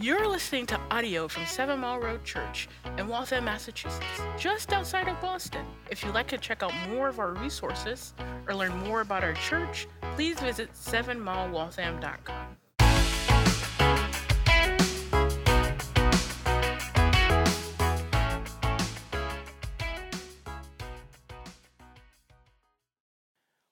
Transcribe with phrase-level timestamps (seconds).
[0.00, 4.06] You're listening to audio from Seven Mile Road Church in Waltham, Massachusetts,
[4.38, 5.66] just outside of Boston.
[5.90, 8.14] If you'd like to check out more of our resources
[8.46, 12.56] or learn more about our church, please visit sevenmilewaltham.com.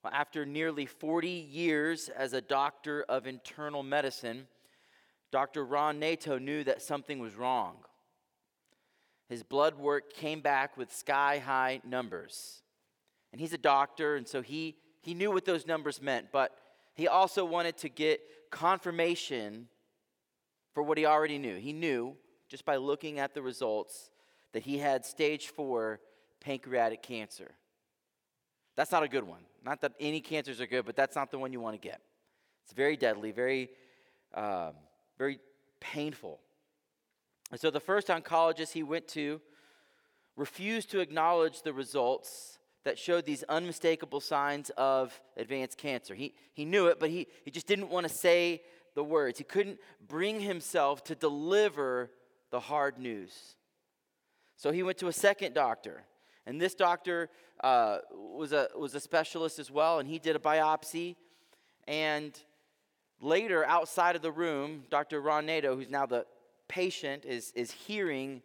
[0.02, 4.48] Well, after nearly 40 years as a doctor of internal medicine,
[5.30, 5.64] Dr.
[5.64, 7.76] Ron Nato knew that something was wrong.
[9.28, 12.62] His blood work came back with sky high numbers.
[13.32, 16.56] And he's a doctor, and so he, he knew what those numbers meant, but
[16.94, 18.20] he also wanted to get
[18.50, 19.68] confirmation
[20.72, 21.56] for what he already knew.
[21.56, 22.16] He knew,
[22.48, 24.10] just by looking at the results,
[24.52, 26.00] that he had stage four
[26.40, 27.50] pancreatic cancer.
[28.76, 29.40] That's not a good one.
[29.64, 32.00] Not that any cancers are good, but that's not the one you want to get.
[32.64, 33.70] It's very deadly, very,
[34.34, 34.72] um,
[35.18, 35.38] very
[35.80, 36.40] painful.
[37.50, 39.40] And so the first oncologist he went to
[40.36, 46.14] refused to acknowledge the results that showed these unmistakable signs of advanced cancer.
[46.14, 48.62] He, he knew it, but he, he just didn't want to say
[48.94, 49.38] the words.
[49.38, 52.10] He couldn't bring himself to deliver
[52.50, 53.56] the hard news.
[54.56, 56.04] So he went to a second doctor.
[56.46, 57.28] And this doctor
[57.62, 61.16] uh, was, a, was a specialist as well, and he did a biopsy.
[61.88, 62.38] And
[63.20, 65.20] later, outside of the room, Dr.
[65.20, 66.26] Ron Nato, who's now the
[66.68, 68.42] patient, is, is hearing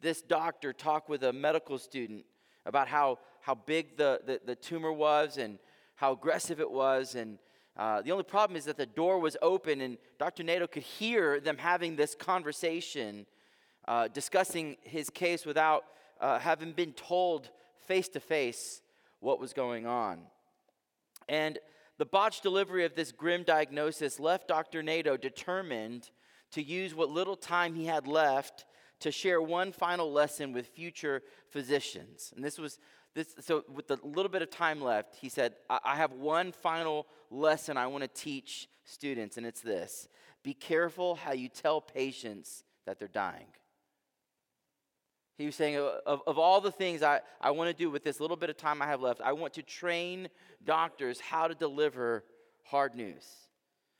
[0.00, 2.24] this doctor talk with a medical student
[2.64, 5.58] about how, how big the, the, the tumor was and
[5.94, 7.14] how aggressive it was.
[7.14, 7.38] And
[7.76, 10.42] uh, the only problem is that the door was open, and Dr.
[10.42, 13.26] Nato could hear them having this conversation,
[13.86, 15.84] uh, discussing his case without
[16.20, 17.50] uh, having been told
[17.86, 18.80] face to face
[19.20, 20.20] what was going on.
[21.28, 21.58] And
[21.98, 24.82] the botched delivery of this grim diagnosis left Dr.
[24.82, 26.10] Nato determined
[26.52, 28.64] to use what little time he had left
[29.00, 32.32] to share one final lesson with future physicians.
[32.34, 32.78] And this was
[33.14, 36.52] this, so with the little bit of time left, he said, I, I have one
[36.52, 40.08] final lesson I want to teach students, and it's this
[40.42, 43.46] be careful how you tell patients that they're dying.
[45.36, 48.20] He was saying, of, of all the things I, I want to do with this
[48.20, 50.28] little bit of time I have left, I want to train
[50.64, 52.24] doctors how to deliver
[52.64, 53.24] hard news.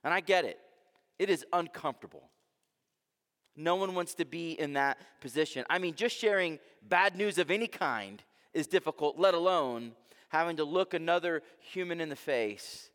[0.02, 0.58] And I get it,
[1.18, 2.30] it is uncomfortable.
[3.56, 5.64] No one wants to be in that position.
[5.70, 8.22] I mean, just sharing bad news of any kind
[8.52, 9.92] is difficult, let alone
[10.28, 12.90] having to look another human in the face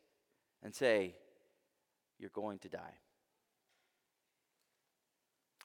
[0.62, 1.14] and say,
[2.18, 2.94] You're going to die.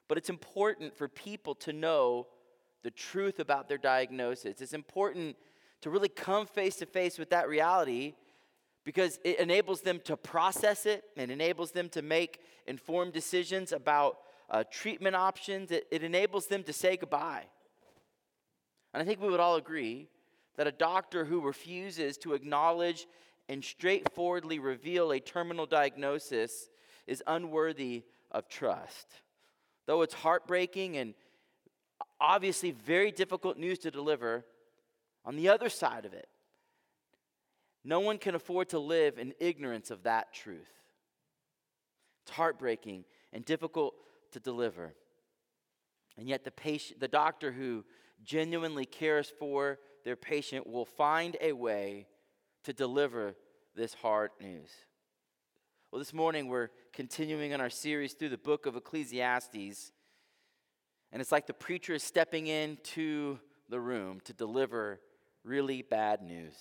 [0.07, 2.27] But it's important for people to know
[2.83, 4.61] the truth about their diagnosis.
[4.61, 5.35] It's important
[5.81, 8.15] to really come face to face with that reality
[8.83, 14.19] because it enables them to process it and enables them to make informed decisions about
[14.49, 15.71] uh, treatment options.
[15.71, 17.43] It, it enables them to say goodbye.
[18.93, 20.07] And I think we would all agree
[20.55, 23.07] that a doctor who refuses to acknowledge
[23.49, 26.69] and straightforwardly reveal a terminal diagnosis
[27.05, 29.07] is unworthy of trust.
[29.85, 31.13] Though it's heartbreaking and
[32.19, 34.45] obviously very difficult news to deliver.
[35.25, 36.27] On the other side of it,
[37.83, 40.71] no one can afford to live in ignorance of that truth.
[42.23, 43.93] It's heartbreaking and difficult
[44.31, 44.93] to deliver.
[46.17, 47.85] And yet, the, patient, the doctor who
[48.23, 52.07] genuinely cares for their patient will find a way
[52.63, 53.35] to deliver
[53.75, 54.69] this hard news.
[55.91, 59.91] Well, this morning we're continuing in our series through the book of Ecclesiastes.
[61.11, 64.99] And it's like the preacher is stepping into the room to deliver
[65.43, 66.55] really bad news.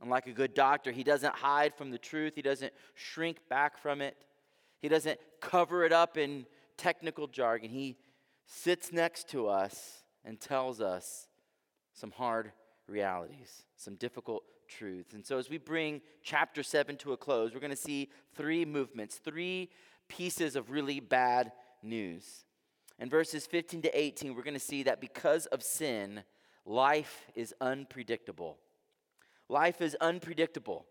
[0.00, 3.78] And like a good doctor, he doesn't hide from the truth, he doesn't shrink back
[3.78, 4.16] from it,
[4.80, 6.46] he doesn't cover it up in
[6.76, 7.70] technical jargon.
[7.70, 7.96] He
[8.46, 11.28] sits next to us and tells us
[11.92, 12.52] some hard
[12.86, 15.14] realities, some difficult truths.
[15.14, 18.64] And so, as we bring chapter 7 to a close, we're going to see three
[18.64, 19.70] movements, three
[20.08, 21.52] pieces of really bad
[21.82, 22.43] news.
[22.98, 26.22] In verses 15 to 18, we're going to see that because of sin,
[26.64, 28.58] life is unpredictable.
[29.48, 30.86] Life is unpredictable.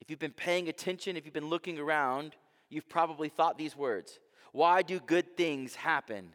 [0.00, 2.36] If you've been paying attention, if you've been looking around,
[2.68, 4.18] you've probably thought these words
[4.52, 6.32] Why do good things happen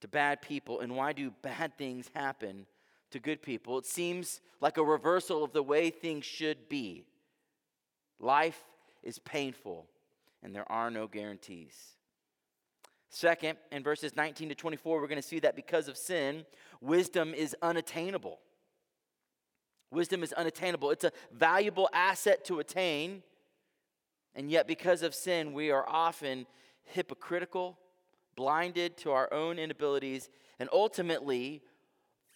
[0.00, 2.66] to bad people, and why do bad things happen
[3.10, 3.78] to good people?
[3.78, 7.04] It seems like a reversal of the way things should be.
[8.18, 8.60] Life
[9.02, 9.86] is painful,
[10.42, 11.96] and there are no guarantees.
[13.10, 16.46] Second, in verses 19 to 24, we're going to see that because of sin,
[16.80, 18.38] wisdom is unattainable.
[19.90, 20.92] Wisdom is unattainable.
[20.92, 23.24] It's a valuable asset to attain,
[24.36, 26.46] and yet because of sin, we are often
[26.84, 27.80] hypocritical,
[28.36, 30.30] blinded to our own inabilities,
[30.60, 31.62] and ultimately,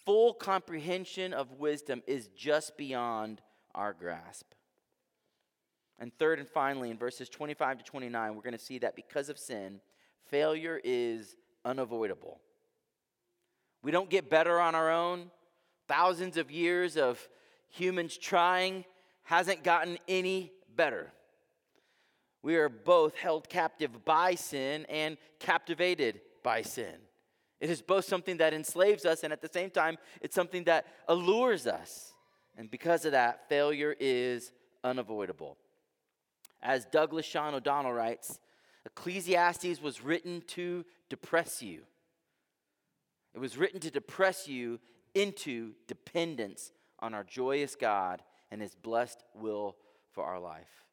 [0.05, 3.41] full comprehension of wisdom is just beyond
[3.76, 4.47] our grasp.
[6.00, 9.29] And third and finally, in verses 25 to 29, we're going to see that because
[9.29, 9.81] of sin,
[10.34, 12.40] failure is unavoidable.
[13.84, 15.31] We don't get better on our own.
[15.86, 17.28] Thousands of years of
[17.69, 18.84] humans trying
[19.22, 21.12] hasn't gotten any better.
[22.42, 26.96] We are both held captive by sin and captivated by sin.
[27.60, 30.84] It is both something that enslaves us, and at the same time, it's something that
[31.06, 32.12] allures us.
[32.58, 34.50] And because of that, failure is
[34.82, 35.58] unavoidable.
[36.60, 38.40] As Douglas Sean O'Donnell writes,
[38.86, 41.82] Ecclesiastes was written to depress you.
[43.34, 44.78] It was written to depress you
[45.14, 49.76] into dependence on our joyous God and his blessed will
[50.12, 50.84] for our life.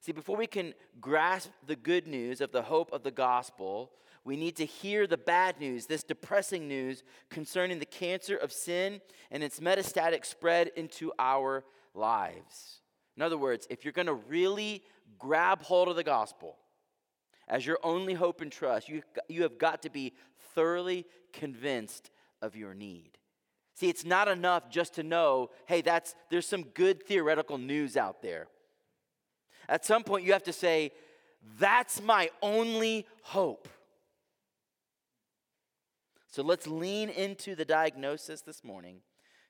[0.00, 3.92] See, before we can grasp the good news of the hope of the gospel,
[4.24, 9.00] we need to hear the bad news, this depressing news concerning the cancer of sin
[9.30, 11.64] and its metastatic spread into our
[11.94, 12.80] lives.
[13.16, 14.82] In other words, if you're going to really
[15.18, 16.56] grab hold of the gospel
[17.48, 20.12] as your only hope and trust, you, you have got to be
[20.54, 22.10] thoroughly convinced
[22.42, 23.18] of your need.
[23.74, 28.22] See, it's not enough just to know, hey, that's there's some good theoretical news out
[28.22, 28.48] there.
[29.68, 30.92] At some point you have to say,
[31.58, 33.68] that's my only hope.
[36.30, 38.98] So let's lean into the diagnosis this morning.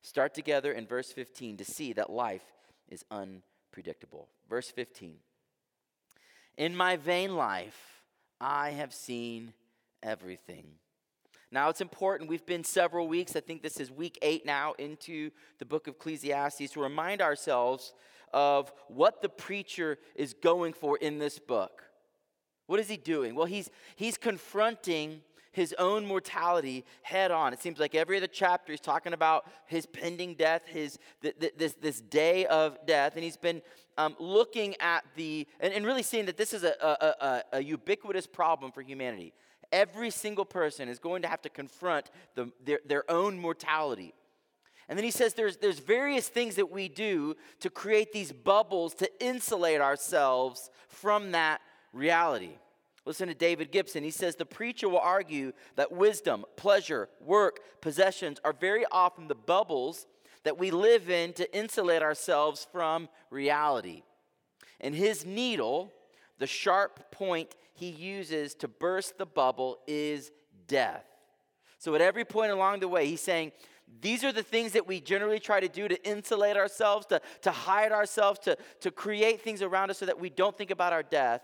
[0.03, 2.45] Start together in verse 15 to see that life
[2.89, 4.29] is unpredictable.
[4.49, 5.17] Verse 15
[6.59, 8.03] In my vain life,
[8.41, 9.53] I have seen
[10.03, 10.67] everything.
[11.53, 12.29] Now, it's important.
[12.29, 15.95] We've been several weeks, I think this is week eight now, into the book of
[15.95, 17.95] Ecclesiastes to remind ourselves
[18.35, 21.85] of what the preacher is going for in this book.
[22.67, 23.37] What is he doing?
[23.37, 25.23] Well, he's, he's confronting
[25.53, 27.53] his own mortality head on.
[27.53, 31.55] It seems like every other chapter he's talking about his pending death, his th- th-
[31.57, 33.63] this, this day of death, and he's been
[33.99, 37.63] um, looking at the, and, and, really seeing that this is a, a, a, a
[37.63, 39.35] ubiquitous problem for humanity.
[39.73, 44.15] Every single person is going to have to confront the, their, their own mortality.
[44.89, 48.95] And then he says there's, there's various things that we do to create these bubbles
[48.95, 51.61] to insulate ourselves from that
[51.93, 52.53] reality.
[53.05, 54.05] Listen to David Gibson.
[54.05, 59.35] He says the preacher will argue that wisdom, pleasure, work, possessions are very often the
[59.35, 60.07] bubbles
[60.49, 64.03] that we live in to insulate ourselves from reality.
[64.81, 65.93] And his needle,
[66.39, 70.31] the sharp point he uses to burst the bubble is
[70.67, 71.05] death.
[71.79, 73.53] So at every point along the way, he's saying,
[74.01, 77.51] these are the things that we generally try to do to insulate ourselves, to, to
[77.51, 81.03] hide ourselves, to, to create things around us so that we don't think about our
[81.03, 81.43] death.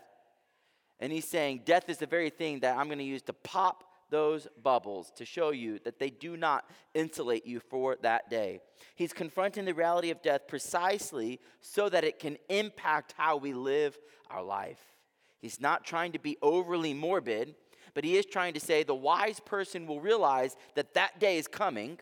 [0.99, 3.85] And he's saying, Death is the very thing that I'm going to use to pop
[4.15, 8.61] those bubbles to show you that they do not insulate you for that day.
[8.95, 13.99] He's confronting the reality of death precisely so that it can impact how we live
[14.31, 14.79] our life.
[15.41, 17.57] He's not trying to be overly morbid,
[17.93, 21.49] but he is trying to say the wise person will realize that that day is
[21.49, 21.99] coming.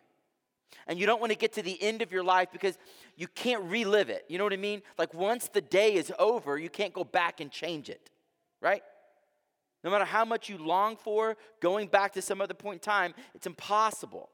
[0.87, 2.77] And you don't want to get to the end of your life because
[3.17, 4.27] you can't relive it.
[4.29, 4.83] You know what I mean?
[4.99, 8.11] Like once the day is over, you can't go back and change it,
[8.61, 8.83] right?
[9.85, 13.15] No matter how much you long for going back to some other point in time,
[13.35, 14.31] it's impossible.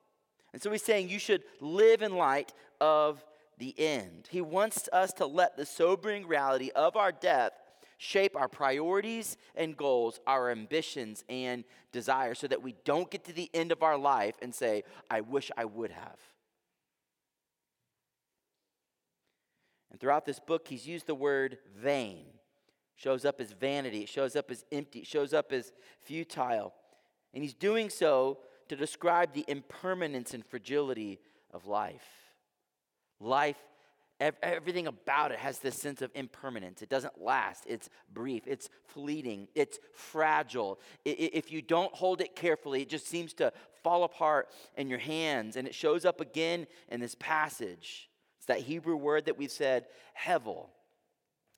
[0.52, 3.25] And so he's saying you should live in light of
[3.59, 4.28] the end.
[4.31, 7.52] He wants us to let the sobering reality of our death
[7.99, 13.33] shape our priorities and goals, our ambitions and desires, so that we don't get to
[13.33, 16.19] the end of our life and say, I wish I would have.
[19.90, 22.26] And throughout this book, he's used the word vain.
[22.99, 26.75] Shows up as vanity, it shows up as empty, it shows up as futile.
[27.33, 28.38] And he's doing so
[28.69, 31.19] to describe the impermanence and fragility
[31.55, 32.05] of life.
[33.21, 33.57] Life
[34.21, 36.83] everything about it has this sense of impermanence.
[36.83, 37.64] It doesn't last.
[37.67, 38.47] It's brief.
[38.47, 39.49] It's fleeting.
[39.55, 40.81] It's fragile.
[41.05, 43.52] If you don't hold it carefully, it just seems to
[43.83, 45.57] fall apart in your hands.
[45.57, 48.09] And it shows up again in this passage.
[48.38, 49.87] It's that Hebrew word that we've said,
[50.21, 50.67] hevel.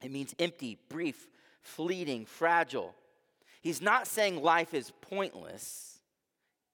[0.02, 1.28] It means empty, brief,
[1.61, 2.95] fleeting, fragile.
[3.61, 5.99] He's not saying life is pointless.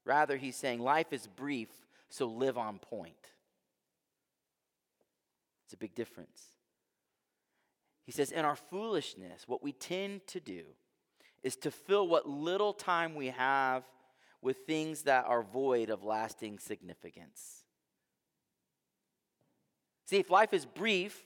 [0.04, 1.68] Rather, he's saying life is brief,
[2.08, 3.14] so live on point.
[5.64, 6.44] It's a big difference.
[8.04, 10.62] He says, In our foolishness, what we tend to do
[11.42, 13.82] is to fill what little time we have
[14.40, 17.64] with things that are void of lasting significance.
[20.04, 21.24] See, if life is brief,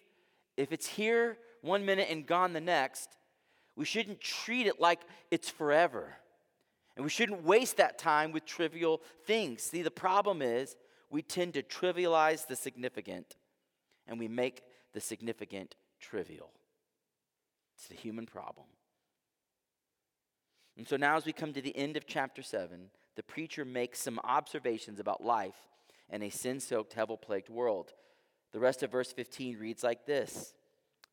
[0.57, 3.17] if it's here one minute and gone the next,
[3.77, 5.01] We shouldn't treat it like
[5.31, 6.15] it's forever.
[6.97, 9.63] And we shouldn't waste that time with trivial things.
[9.63, 10.77] See, the problem is
[11.09, 13.37] we tend to trivialize the significant
[14.07, 14.63] and we make
[14.93, 16.51] the significant trivial.
[17.77, 18.67] It's the human problem.
[20.77, 24.01] And so now, as we come to the end of chapter 7, the preacher makes
[24.01, 25.57] some observations about life
[26.11, 27.93] in a sin soaked, hevel plagued world.
[28.53, 30.55] The rest of verse 15 reads like this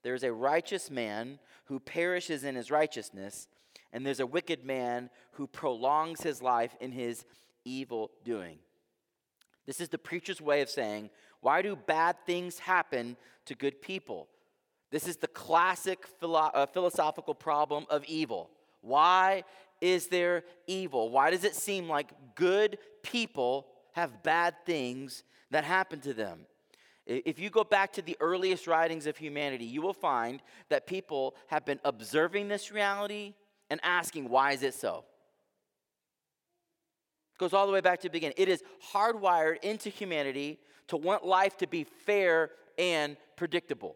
[0.08, 3.50] There's a righteous man who perishes in his righteousness,
[3.92, 7.26] and there's a wicked man who prolongs his life in his
[7.66, 8.60] evil doing.
[9.66, 11.10] This is the preacher's way of saying,
[11.42, 14.30] Why do bad things happen to good people?
[14.92, 18.50] This is the classic philo- uh, philosophical problem of evil.
[18.80, 19.44] Why
[19.82, 21.10] is there evil?
[21.10, 26.46] Why does it seem like good people have bad things that happen to them?
[27.08, 31.36] If you go back to the earliest writings of humanity, you will find that people
[31.48, 33.34] have been observing this reality
[33.70, 35.06] and asking, why is it so?
[37.34, 38.36] It goes all the way back to the beginning.
[38.38, 38.62] It is
[38.94, 40.60] hardwired into humanity
[40.90, 43.96] to want life to be fair and predictable.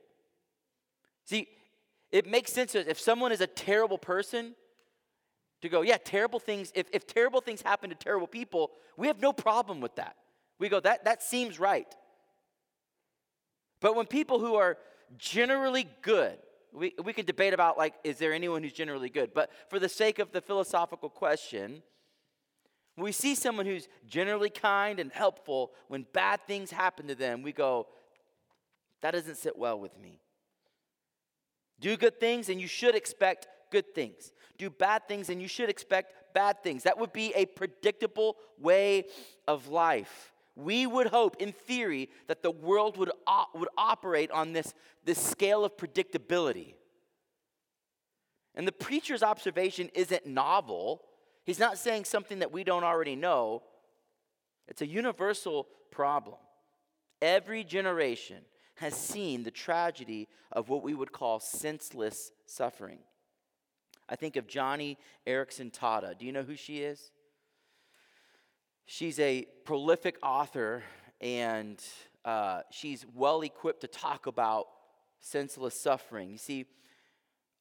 [1.26, 1.50] See,
[2.12, 4.56] it makes sense if someone is a terrible person
[5.62, 9.22] to go, yeah, terrible things, if, if terrible things happen to terrible people, we have
[9.22, 10.16] no problem with that.
[10.60, 11.94] We go, that, that seems right.
[13.82, 14.78] But when people who are
[15.18, 16.38] generally good,
[16.72, 19.34] we, we can debate about like, is there anyone who's generally good?
[19.34, 21.84] But for the sake of the philosophical question,
[22.96, 27.52] we see someone who's generally kind and helpful, when bad things happen to them, we
[27.52, 27.88] go,
[29.02, 30.22] that doesn't sit well with me.
[31.80, 34.32] Do good things, and you should expect good things.
[34.58, 36.84] Do bad things, and you should expect bad things.
[36.84, 39.06] That would be a predictable way
[39.48, 40.31] of life.
[40.56, 43.12] We would hope, in theory, that the world would,
[43.56, 44.74] would operate on this,
[45.06, 46.74] this scale of predictability.
[48.54, 51.04] And the preacher's observation isn't novel.
[51.46, 53.64] He's not saying something that we don't already know.
[54.68, 56.38] It's a universal problem.
[57.22, 58.44] Every generation
[58.76, 63.00] has seen the tragedy of what we would call senseless suffering.
[64.10, 66.18] I think of Joni Eareckson Tada.
[66.18, 67.12] Do you know who she is?
[68.94, 70.84] She's a prolific author
[71.22, 71.82] and
[72.26, 74.68] uh, she's well equipped to talk about
[75.22, 76.32] senseless suffering.
[76.32, 76.66] You see,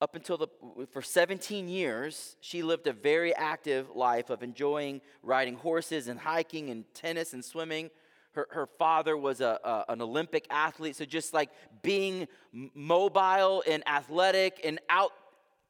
[0.00, 0.48] up until the
[0.90, 6.68] for 17 years she lived a very active life of enjoying riding horses and hiking
[6.68, 7.90] and tennis and swimming
[8.32, 11.50] her, her father was a, a, an olympic athlete so just like
[11.82, 12.26] being
[12.74, 15.12] mobile and athletic and out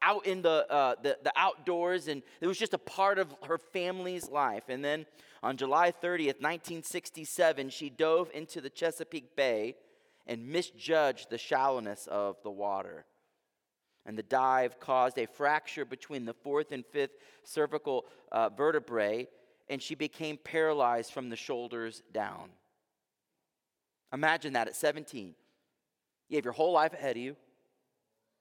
[0.00, 3.59] out in the, uh, the, the outdoors and it was just a part of her
[3.59, 5.05] family's life and then
[5.42, 9.76] on July 30th, 1967, she dove into the Chesapeake Bay
[10.26, 13.06] and misjudged the shallowness of the water.
[14.04, 19.28] And the dive caused a fracture between the fourth and fifth cervical uh, vertebrae,
[19.68, 22.50] and she became paralyzed from the shoulders down.
[24.12, 25.35] Imagine that at 17.
[26.28, 27.37] You have your whole life ahead of you.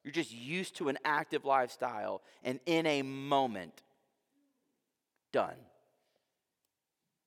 [0.04, 3.84] You're just used to an active lifestyle, and in a moment,
[5.32, 5.56] done.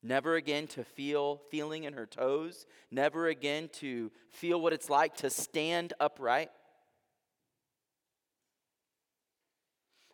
[0.02, 5.16] Never again to feel feeling in her toes, never again to feel what it's like
[5.18, 6.50] to stand upright.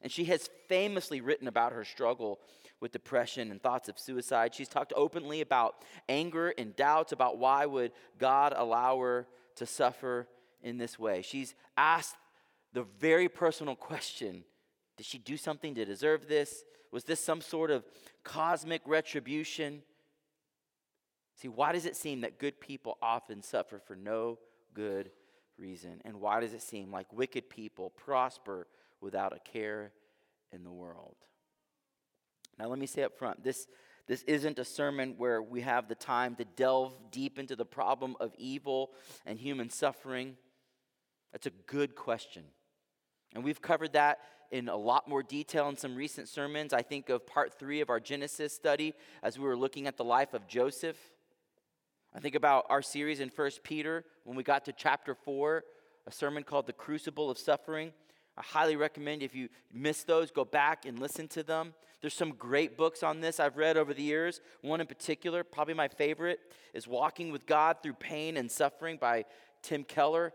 [0.02, 2.38] And she has famously written about her struggle
[2.80, 4.54] with depression and thoughts of suicide.
[4.54, 5.76] She's talked openly about
[6.08, 9.26] anger and doubts about why would God allow her
[9.56, 10.28] to suffer
[10.62, 11.22] in this way.
[11.22, 12.16] She's asked
[12.72, 14.44] the very personal question,
[14.96, 16.62] did she do something to deserve this?
[16.90, 17.84] Was this some sort of
[18.24, 19.82] cosmic retribution?
[21.34, 24.38] See, why does it seem that good people often suffer for no
[24.74, 25.10] good
[25.58, 26.00] reason?
[26.04, 28.66] And why does it seem like wicked people prosper
[29.00, 29.92] without a care
[30.52, 31.16] in the world?
[32.58, 33.68] Now, let me say up front this,
[34.06, 38.16] this isn't a sermon where we have the time to delve deep into the problem
[38.20, 38.90] of evil
[39.26, 40.36] and human suffering.
[41.32, 42.44] That's a good question.
[43.34, 44.18] And we've covered that
[44.50, 46.72] in a lot more detail in some recent sermons.
[46.72, 50.04] I think of part three of our Genesis study as we were looking at the
[50.04, 50.96] life of Joseph.
[52.14, 55.64] I think about our series in First Peter when we got to chapter 4,
[56.06, 57.92] a sermon called The Crucible of Suffering.
[58.36, 61.74] I highly recommend if you miss those, go back and listen to them.
[62.00, 64.40] There's some great books on this I've read over the years.
[64.62, 66.38] One in particular, probably my favorite,
[66.72, 69.24] is Walking with God Through Pain and Suffering by
[69.62, 70.32] Tim Keller.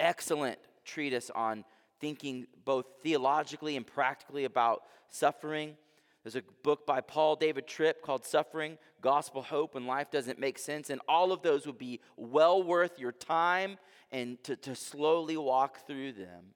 [0.00, 1.64] Excellent treatise on
[2.04, 5.74] thinking both theologically and practically about suffering.
[6.22, 10.58] There's a book by Paul David Tripp called Suffering, Gospel Hope When Life Doesn't Make
[10.58, 10.90] Sense.
[10.90, 13.78] And all of those would be well worth your time
[14.12, 16.52] and to, to slowly walk through them.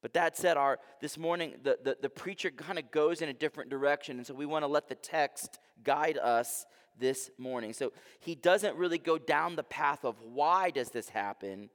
[0.00, 3.34] But that said, our this morning the, the, the preacher kind of goes in a
[3.34, 6.64] different direction, and so we want to let the text guide us
[6.98, 7.74] this morning.
[7.74, 11.68] So he doesn't really go down the path of why does this happen,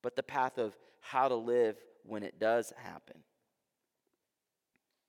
[0.00, 1.76] but the path of how to live
[2.08, 3.18] when it does happen.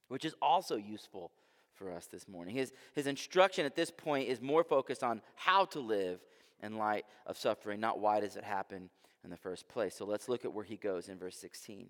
[0.08, 1.32] Which is also useful
[1.76, 2.56] for us this morning.
[2.56, 6.20] His, his instruction at this point is more focused on how to live
[6.62, 8.90] in light of suffering, not why does it happen
[9.24, 9.96] in the first place.
[9.96, 11.88] So let's look at where he goes in verse 16.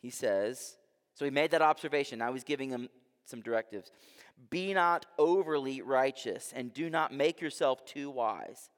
[0.00, 0.76] He says,
[1.14, 2.18] so he made that observation.
[2.18, 2.88] Now he's giving them
[3.24, 3.90] some directives.
[4.50, 8.70] Be not overly righteous, and do not make yourself too wise.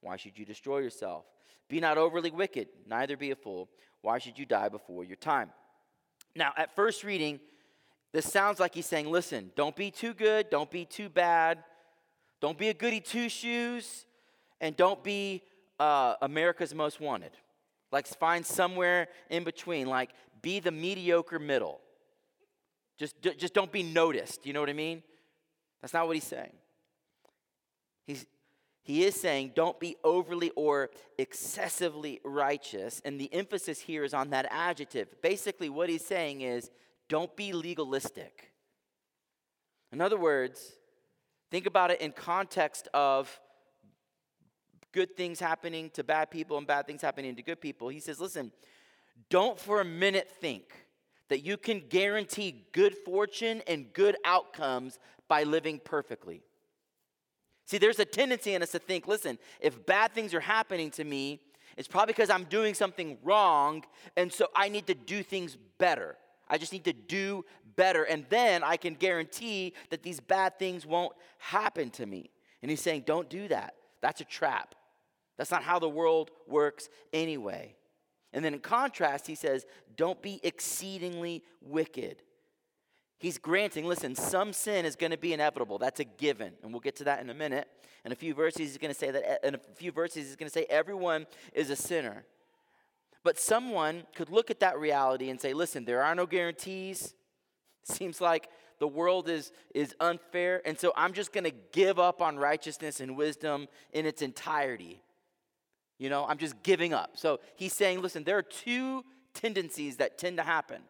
[0.00, 1.24] Why should you destroy yourself?
[1.68, 3.68] Be not overly wicked, neither be a fool.
[4.02, 5.50] Why should you die before your time?
[6.34, 7.40] Now, at first reading,
[8.12, 11.58] this sounds like he's saying, listen, don't be too good, don't be too bad,
[12.40, 14.06] don't be a goody two shoes,
[14.60, 15.42] and don't be
[15.78, 17.32] uh, America's most wanted.
[17.90, 19.86] Like, find somewhere in between.
[19.86, 21.80] Like, be the mediocre middle.
[22.98, 24.46] Just, just don't be noticed.
[24.46, 25.02] You know what I mean?
[25.80, 26.52] That's not what he's saying.
[28.06, 28.26] He's,
[28.82, 33.00] he is saying, don't be overly or excessively righteous.
[33.04, 35.08] And the emphasis here is on that adjective.
[35.22, 36.70] Basically, what he's saying is,
[37.08, 38.52] don't be legalistic.
[39.92, 40.72] In other words,
[41.50, 43.40] think about it in context of
[44.90, 47.88] good things happening to bad people and bad things happening to good people.
[47.88, 48.50] He says, listen,
[49.30, 50.72] don't for a minute think
[51.28, 54.98] that you can guarantee good fortune and good outcomes
[55.28, 56.42] by living perfectly.
[57.66, 61.04] See, there's a tendency in us to think listen, if bad things are happening to
[61.04, 61.40] me,
[61.76, 63.84] it's probably because I'm doing something wrong,
[64.16, 66.16] and so I need to do things better.
[66.48, 67.44] I just need to do
[67.76, 72.30] better, and then I can guarantee that these bad things won't happen to me.
[72.60, 73.74] And he's saying, don't do that.
[74.02, 74.74] That's a trap.
[75.38, 77.74] That's not how the world works anyway.
[78.34, 79.64] And then in contrast, he says,
[79.96, 82.22] don't be exceedingly wicked.
[83.22, 85.78] He's granting, listen, some sin is going to be inevitable.
[85.78, 86.54] That's a given.
[86.60, 87.68] And we'll get to that in a minute.
[88.04, 90.48] In a few verses, he's going to say that, in a few verses, he's going
[90.48, 92.24] to say everyone is a sinner.
[93.22, 97.14] But someone could look at that reality and say, listen, there are no guarantees.
[97.84, 98.48] Seems like
[98.80, 100.60] the world is, is unfair.
[100.66, 105.00] And so I'm just going to give up on righteousness and wisdom in its entirety.
[105.96, 107.12] You know, I'm just giving up.
[107.14, 110.82] So he's saying, listen, there are two tendencies that tend to happen.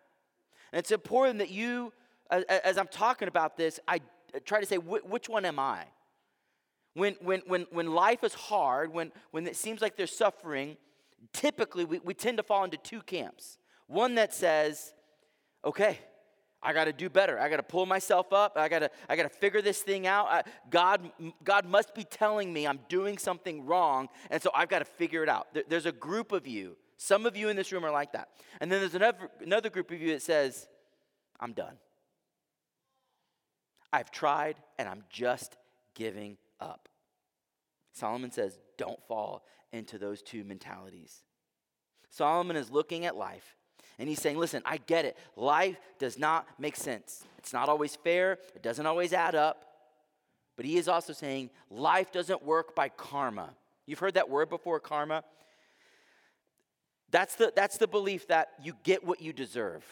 [0.73, 1.93] And it's important that you
[2.31, 4.01] as I'm talking about this, I
[4.45, 5.85] try to say, which one am I?
[6.95, 10.77] When, when, when, when life is hard, when, when it seems like there's suffering,
[11.33, 13.59] typically we, we tend to fall into two camps.
[13.87, 14.93] One that says,
[15.65, 15.99] okay,
[16.63, 17.39] I got to do better.
[17.39, 18.57] I got to pull myself up.
[18.57, 20.27] I got to I got to figure this thing out.
[20.29, 21.11] I, God
[21.43, 25.23] God must be telling me I'm doing something wrong, and so I've got to figure
[25.25, 25.53] it out.
[25.53, 26.77] There, there's a group of you.
[26.99, 28.29] Some of you in this room are like that.
[28.61, 30.69] And then there's another another group of you that says,
[31.41, 31.75] I'm done.
[33.93, 35.57] I've tried and I'm just
[35.95, 36.89] giving up.
[37.93, 41.23] Solomon says, don't fall into those two mentalities.
[42.11, 43.57] Solomon is looking at life
[43.99, 45.17] and he's saying, listen, I get it.
[45.37, 47.25] Life does not make sense.
[47.39, 49.67] It's not always fair, it doesn't always add up.
[50.57, 53.51] But he is also saying, life doesn't work by karma.
[53.87, 55.25] You've heard that word before, karma?
[57.11, 59.85] That's the, that's the belief that you get what you deserve.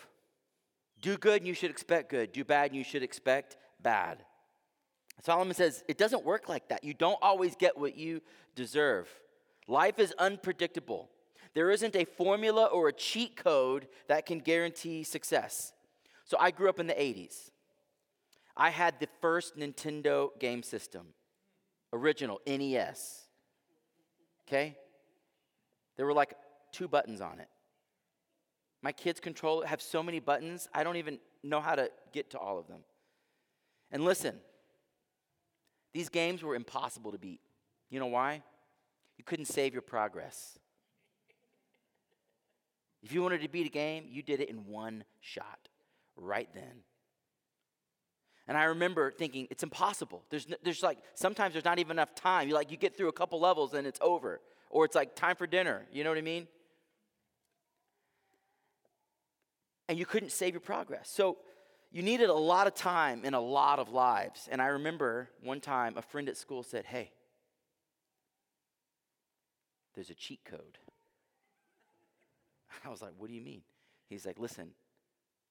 [1.02, 2.32] Do good and you should expect good.
[2.32, 4.24] Do bad and you should expect bad.
[5.22, 6.84] Solomon says it doesn't work like that.
[6.84, 8.22] You don't always get what you
[8.54, 9.08] deserve.
[9.66, 11.10] Life is unpredictable.
[11.54, 15.72] There isn't a formula or a cheat code that can guarantee success.
[16.24, 17.50] So I grew up in the 80s.
[18.56, 21.08] I had the first Nintendo game system,
[21.92, 23.26] original NES.
[24.46, 24.76] Okay?
[25.96, 26.34] There were like
[26.72, 27.48] two buttons on it.
[28.82, 32.38] My kids' controller have so many buttons, I don't even know how to get to
[32.38, 32.80] all of them.
[33.90, 34.36] And listen,
[35.92, 37.40] these games were impossible to beat.
[37.90, 38.42] You know why?
[39.18, 40.58] You couldn't save your progress.
[43.02, 45.68] If you wanted to beat a game, you did it in one shot,
[46.16, 46.84] right then.
[48.46, 50.24] And I remember thinking, it's impossible.
[50.28, 52.48] There's, there's like, sometimes there's not even enough time.
[52.48, 54.40] You like, you get through a couple levels and it's over.
[54.70, 55.86] Or it's like time for dinner.
[55.92, 56.48] You know what I mean?
[59.88, 61.10] And you couldn't save your progress.
[61.10, 61.38] So
[61.92, 64.48] you needed a lot of time in a lot of lives.
[64.50, 67.10] And I remember one time a friend at school said, Hey,
[69.94, 70.78] there's a cheat code.
[72.84, 73.62] I was like, What do you mean?
[74.08, 74.70] He's like, Listen,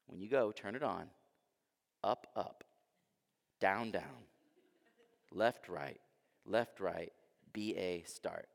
[0.08, 1.10] when you go, turn it on.
[2.04, 2.64] Up, up.
[3.60, 4.04] Down, down.
[5.34, 6.00] Left, right.
[6.46, 7.12] Left, right.
[7.54, 8.48] BA, start.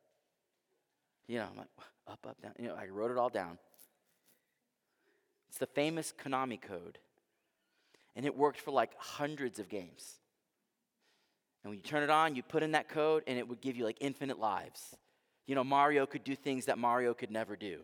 [1.26, 1.68] You know, I'm like,
[2.08, 2.52] up, up, down.
[2.58, 3.58] You know, I wrote it all down.
[5.48, 6.98] It's the famous Konami code.
[8.16, 10.18] And it worked for like hundreds of games.
[11.62, 13.77] And when you turn it on, you put in that code, and it would give
[13.77, 14.94] you like infinite lives.
[15.46, 17.81] You know, Mario could do things that Mario could never do.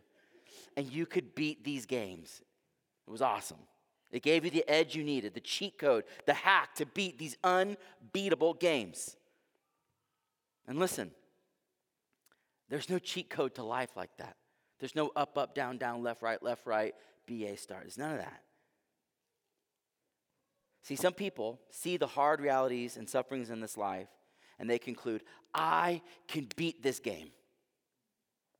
[0.77, 2.41] And you could beat these games.
[3.07, 3.57] It was awesome.
[4.11, 7.37] It gave you the edge you needed, the cheat code, the hack to beat these
[7.43, 9.15] unbeatable games.
[10.67, 11.11] And listen,
[12.69, 14.35] there's no cheat code to life like that.
[14.79, 16.93] There's no up, up, down, down, left, right, left, right,
[17.27, 17.79] BA star.
[17.81, 18.41] There's none of that.
[20.83, 24.07] See, some people see the hard realities and sufferings in this life
[24.61, 25.23] and they conclude,
[25.55, 27.29] I can beat this game.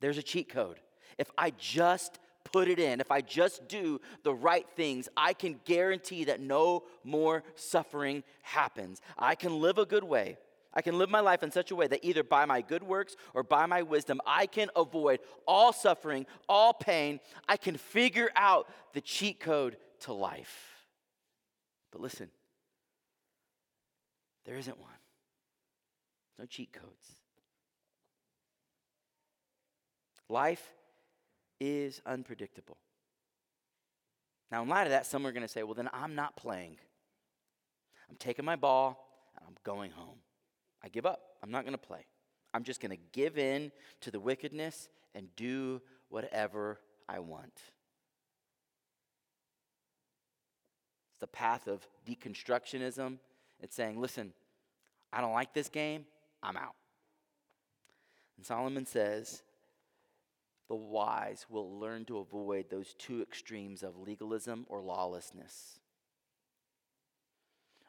[0.00, 0.78] There's a cheat code.
[1.16, 5.60] If I just put it in, if I just do the right things, I can
[5.64, 9.00] guarantee that no more suffering happens.
[9.16, 10.38] I can live a good way.
[10.74, 13.14] I can live my life in such a way that either by my good works
[13.32, 17.20] or by my wisdom, I can avoid all suffering, all pain.
[17.48, 20.71] I can figure out the cheat code to life.
[21.92, 22.30] But listen,
[24.44, 24.90] there isn't one.
[26.38, 27.20] No cheat codes.
[30.28, 30.66] Life
[31.60, 32.78] is unpredictable.
[34.50, 36.78] Now, in light of that, some are going to say, well, then I'm not playing.
[38.10, 40.18] I'm taking my ball and I'm going home.
[40.82, 41.20] I give up.
[41.42, 42.06] I'm not going to play.
[42.52, 47.60] I'm just going to give in to the wickedness and do whatever I want.
[51.08, 53.16] It's the path of deconstructionism.
[53.60, 54.32] It's saying, listen,
[55.12, 56.04] I don't like this game,
[56.42, 56.74] I'm out.
[58.36, 59.44] And Solomon says,
[60.68, 65.78] the wise will learn to avoid those two extremes of legalism or lawlessness,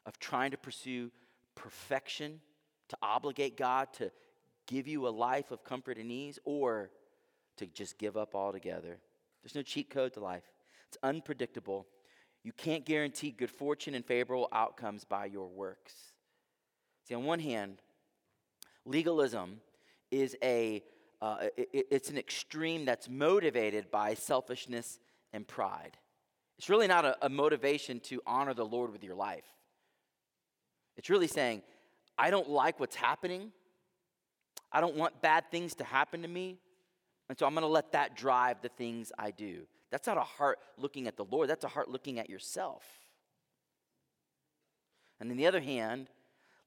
[0.06, 1.10] of trying to pursue
[1.56, 2.40] perfection,
[2.90, 4.12] to obligate God to
[4.68, 6.92] give you a life of comfort and ease, or
[7.58, 9.00] to just give up altogether.
[9.42, 10.44] There's no cheat code to life,
[10.88, 11.88] it's unpredictable.
[12.44, 15.94] You can't guarantee good fortune and favorable outcomes by your works.
[17.08, 17.82] See, on one hand,
[18.86, 19.62] legalism
[20.12, 20.84] is a
[21.22, 25.00] uh, it, it's an extreme that's motivated by selfishness
[25.32, 25.98] and pride.
[26.58, 29.46] It's really not a, a motivation to honor the Lord with your life.
[30.98, 31.62] It's really saying,
[32.18, 33.54] I don't like what's happening.
[34.70, 36.60] I don't want bad things to happen to me.
[37.30, 39.62] And so I'm going to let that drive the things I do.
[39.94, 42.84] That's not a heart looking at the Lord, that's a heart looking at yourself.
[45.20, 46.08] And on the other hand,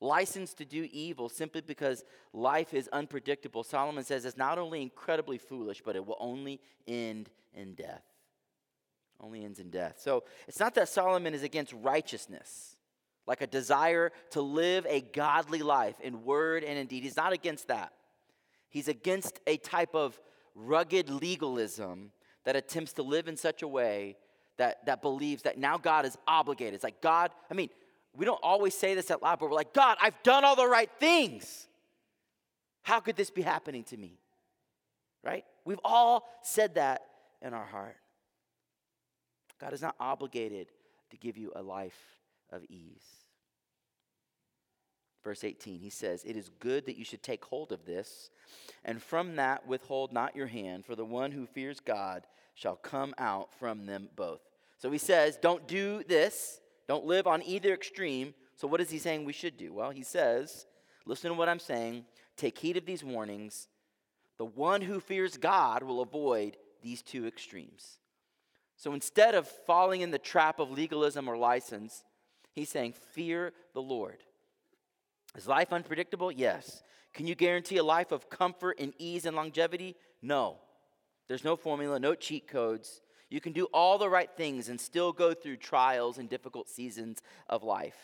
[0.00, 5.38] license to do evil simply because life is unpredictable, Solomon says it's not only incredibly
[5.38, 8.04] foolish, but it will only end in death.
[9.18, 9.96] Only ends in death.
[9.98, 12.76] So it's not that Solomon is against righteousness,
[13.26, 17.02] like a desire to live a godly life in word and in deed.
[17.02, 17.92] He's not against that.
[18.68, 20.16] He's against a type of
[20.54, 22.12] rugged legalism
[22.46, 24.16] that attempts to live in such a way
[24.56, 26.74] that, that believes that now God is obligated.
[26.74, 27.68] It's like, God, I mean,
[28.16, 30.66] we don't always say this out loud, but we're like, God, I've done all the
[30.66, 31.66] right things.
[32.82, 34.18] How could this be happening to me?
[35.22, 35.44] Right?
[35.64, 37.02] We've all said that
[37.42, 37.96] in our heart.
[39.60, 40.68] God is not obligated
[41.10, 41.98] to give you a life
[42.50, 43.25] of ease.
[45.26, 48.30] Verse 18, he says, It is good that you should take hold of this,
[48.84, 53.12] and from that withhold not your hand, for the one who fears God shall come
[53.18, 54.38] out from them both.
[54.78, 56.60] So he says, Don't do this.
[56.86, 58.34] Don't live on either extreme.
[58.54, 59.72] So, what is he saying we should do?
[59.72, 60.64] Well, he says,
[61.06, 62.04] listen to what I'm saying.
[62.36, 63.66] Take heed of these warnings.
[64.38, 67.98] The one who fears God will avoid these two extremes.
[68.76, 72.04] So, instead of falling in the trap of legalism or license,
[72.52, 74.18] he's saying, fear the Lord.
[75.36, 76.32] Is life unpredictable?
[76.32, 76.82] Yes.
[77.12, 79.96] Can you guarantee a life of comfort and ease and longevity?
[80.22, 80.58] No.
[81.28, 83.00] There's no formula, no cheat codes.
[83.28, 87.22] You can do all the right things and still go through trials and difficult seasons
[87.48, 87.96] of life.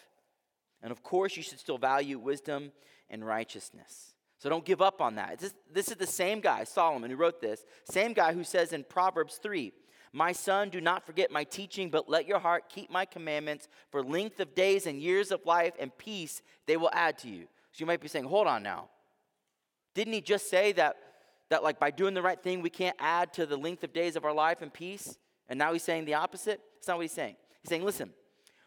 [0.83, 2.73] And of course, you should still value wisdom
[3.09, 4.15] and righteousness.
[4.39, 5.39] So don't give up on that.
[5.73, 7.65] This, is the same guy, Solomon, who wrote this.
[7.89, 9.73] Same guy who says in Proverbs 3
[10.13, 13.69] My son, do not forget my teaching, but let your heart keep my commandments.
[13.91, 17.47] For length of days and years of life and peace they will add to you.
[17.73, 18.89] So you might be saying, Hold on now.
[19.95, 20.97] Didn't he just say that
[21.49, 24.17] that like by doing the right thing, we can't add to the length of days
[24.17, 25.19] of our life and peace.
[25.49, 26.61] And now he's saying the opposite.
[26.77, 27.37] That's not what he's saying.
[27.63, 28.11] He's saying, listen,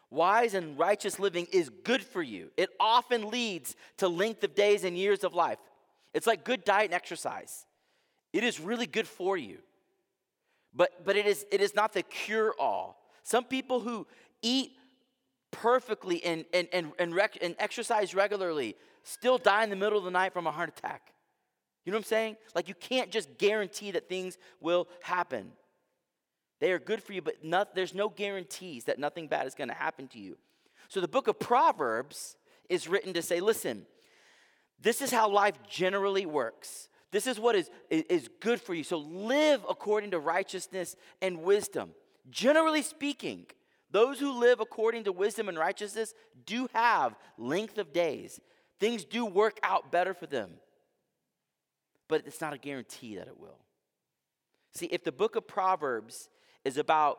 [0.08, 2.50] wise and righteous living is good for you.
[2.56, 5.58] It often leads to length of days and years of life.
[6.14, 7.66] It's like good diet and exercise.
[8.32, 9.58] It is really good for you.
[10.76, 13.02] But, but it, is, it is not the cure all.
[13.22, 14.06] Some people who
[14.42, 14.72] eat
[15.50, 20.04] perfectly and, and, and, and, rec- and exercise regularly still die in the middle of
[20.04, 21.12] the night from a heart attack.
[21.84, 22.36] You know what I'm saying?
[22.54, 25.52] Like you can't just guarantee that things will happen.
[26.60, 29.68] They are good for you, but not, there's no guarantees that nothing bad is going
[29.68, 30.36] to happen to you.
[30.88, 32.36] So the book of Proverbs
[32.68, 33.86] is written to say, listen,
[34.80, 36.88] this is how life generally works.
[37.16, 38.84] This is what is, is good for you.
[38.84, 41.92] So live according to righteousness and wisdom.
[42.28, 43.46] Generally speaking,
[43.90, 46.12] those who live according to wisdom and righteousness
[46.44, 48.38] do have length of days.
[48.80, 50.50] Things do work out better for them.
[52.06, 53.60] But it's not a guarantee that it will.
[54.74, 56.28] See, if the book of Proverbs
[56.66, 57.18] is about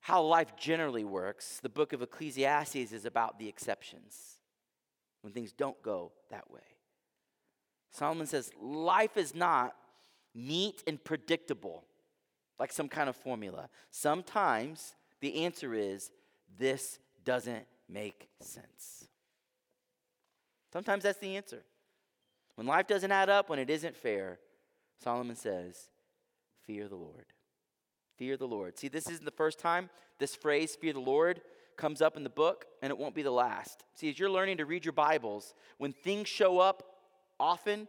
[0.00, 4.34] how life generally works, the book of Ecclesiastes is about the exceptions
[5.22, 6.73] when things don't go that way.
[7.94, 9.74] Solomon says, Life is not
[10.34, 11.84] neat and predictable
[12.58, 13.68] like some kind of formula.
[13.90, 16.10] Sometimes the answer is,
[16.58, 19.08] This doesn't make sense.
[20.72, 21.62] Sometimes that's the answer.
[22.56, 24.38] When life doesn't add up, when it isn't fair,
[25.02, 25.90] Solomon says,
[26.66, 27.26] Fear the Lord.
[28.16, 28.76] Fear the Lord.
[28.76, 31.42] See, this isn't the first time this phrase, fear the Lord,
[31.76, 33.84] comes up in the book, and it won't be the last.
[33.94, 36.93] See, as you're learning to read your Bibles, when things show up
[37.38, 37.88] often,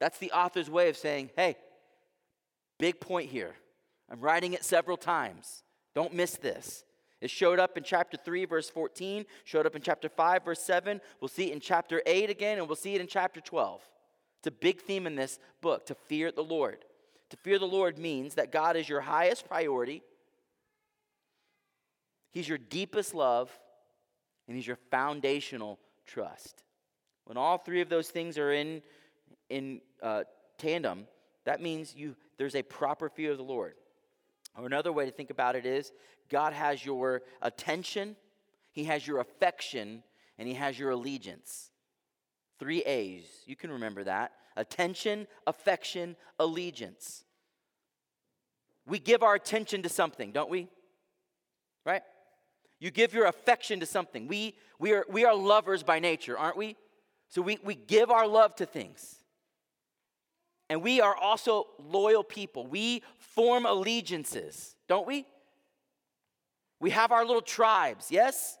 [0.00, 1.56] that's the author's way of saying, hey,
[2.78, 3.54] big point here.
[4.10, 5.62] I'm writing it several times.
[5.94, 6.84] Don't miss this.
[7.20, 11.00] It showed up in chapter 3, verse 14, showed up in chapter 5, verse 7.
[11.20, 13.80] We'll see it in chapter 8 again, and we'll see it in chapter 12.
[14.40, 16.84] It's a big theme in this book to fear the Lord.
[17.30, 20.02] To fear the Lord means that God is your highest priority,
[22.30, 23.50] He's your deepest love,
[24.46, 26.63] and He's your foundational trust.
[27.24, 28.82] When all three of those things are in,
[29.48, 30.24] in uh,
[30.58, 31.06] tandem,
[31.44, 33.74] that means you, there's a proper fear of the Lord.
[34.56, 35.92] Or another way to think about it is
[36.28, 38.16] God has your attention,
[38.72, 40.02] He has your affection,
[40.38, 41.70] and He has your allegiance.
[42.58, 43.24] Three A's.
[43.46, 47.24] You can remember that attention, affection, allegiance.
[48.86, 50.68] We give our attention to something, don't we?
[51.84, 52.02] Right?
[52.78, 54.28] You give your affection to something.
[54.28, 56.76] We, we, are, we are lovers by nature, aren't we?
[57.34, 59.16] So we, we give our love to things.
[60.70, 62.64] And we are also loyal people.
[62.64, 65.26] We form allegiances, don't we?
[66.78, 68.56] We have our little tribes, yes?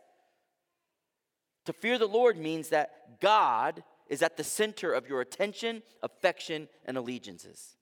[1.66, 6.68] To fear the Lord means that God is at the center of your attention, affection,
[6.84, 7.76] and allegiances.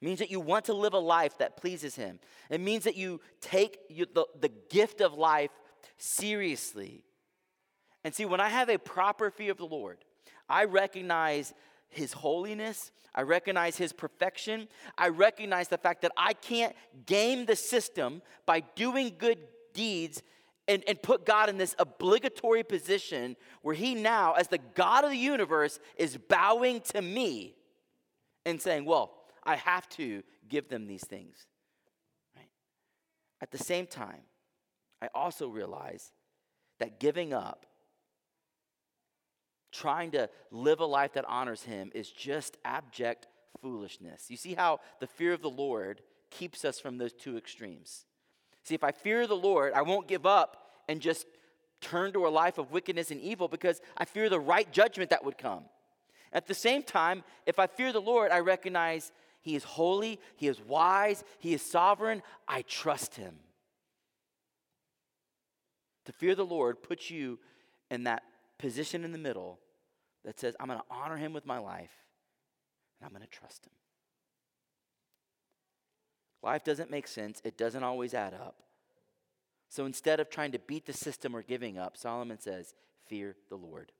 [0.00, 2.20] It means that you want to live a life that pleases Him.
[2.50, 5.50] It means that you take the, the gift of life
[5.96, 7.02] seriously.
[8.04, 9.98] And see, when I have a proper fear of the Lord,
[10.48, 11.52] I recognize
[11.88, 12.90] His holiness.
[13.14, 14.68] I recognize His perfection.
[14.96, 16.74] I recognize the fact that I can't
[17.06, 19.38] game the system by doing good
[19.74, 20.22] deeds
[20.66, 25.10] and, and put God in this obligatory position where He now, as the God of
[25.10, 27.56] the universe, is bowing to me
[28.44, 29.12] and saying, Well,
[29.44, 31.46] I have to give them these things.
[32.36, 32.50] Right?
[33.40, 34.22] At the same time,
[35.02, 36.12] I also realize
[36.78, 37.66] that giving up
[39.72, 43.26] trying to live a life that honors him is just abject
[43.60, 44.26] foolishness.
[44.28, 48.04] You see how the fear of the Lord keeps us from those two extremes.
[48.64, 51.26] See, if I fear the Lord, I won't give up and just
[51.80, 55.24] turn to a life of wickedness and evil because I fear the right judgment that
[55.24, 55.64] would come.
[56.32, 60.48] At the same time, if I fear the Lord, I recognize He is holy, He
[60.48, 62.22] is wise, He is sovereign.
[62.46, 63.36] I trust Him.
[66.06, 67.38] To fear the Lord puts you
[67.90, 68.22] in that
[68.58, 69.58] position in the middle
[70.24, 71.92] that says, I'm going to honor him with my life
[73.00, 73.72] and I'm going to trust him.
[76.42, 78.62] Life doesn't make sense, it doesn't always add up.
[79.68, 82.74] So instead of trying to beat the system or giving up, Solomon says,
[83.06, 83.92] Fear the Lord.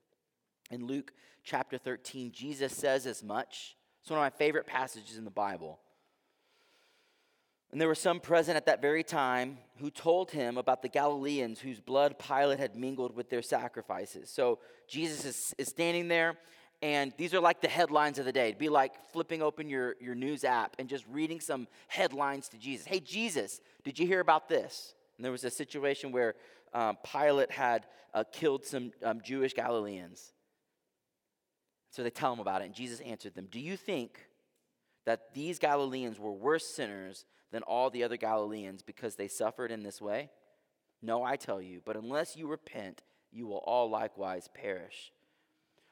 [0.70, 3.76] In Luke chapter 13, Jesus says as much.
[4.00, 5.80] It's one of my favorite passages in the Bible.
[7.70, 11.60] And there were some present at that very time who told him about the Galileans
[11.60, 14.30] whose blood Pilate had mingled with their sacrifices.
[14.30, 16.38] So Jesus is, is standing there,
[16.80, 18.48] and these are like the headlines of the day.
[18.48, 22.58] It'd be like flipping open your, your news app and just reading some headlines to
[22.58, 22.86] Jesus.
[22.86, 24.94] Hey, Jesus, did you hear about this?
[25.16, 26.36] And there was a situation where
[26.72, 30.32] um, Pilate had uh, killed some um, Jewish Galileans.
[31.90, 34.26] So they tell him about it, and Jesus answered them Do you think
[35.04, 39.82] that these Galileans were worse sinners than all the other Galileans because they suffered in
[39.82, 40.30] this way?
[41.00, 45.12] No, I tell you, but unless you repent, you will all likewise perish.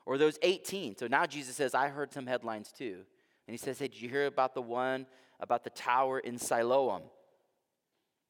[0.04, 0.96] Or those 18.
[0.96, 2.98] So now Jesus says, I heard some headlines too.
[3.46, 5.06] And he says, Hey, did you hear about the one
[5.38, 7.02] about the tower in Siloam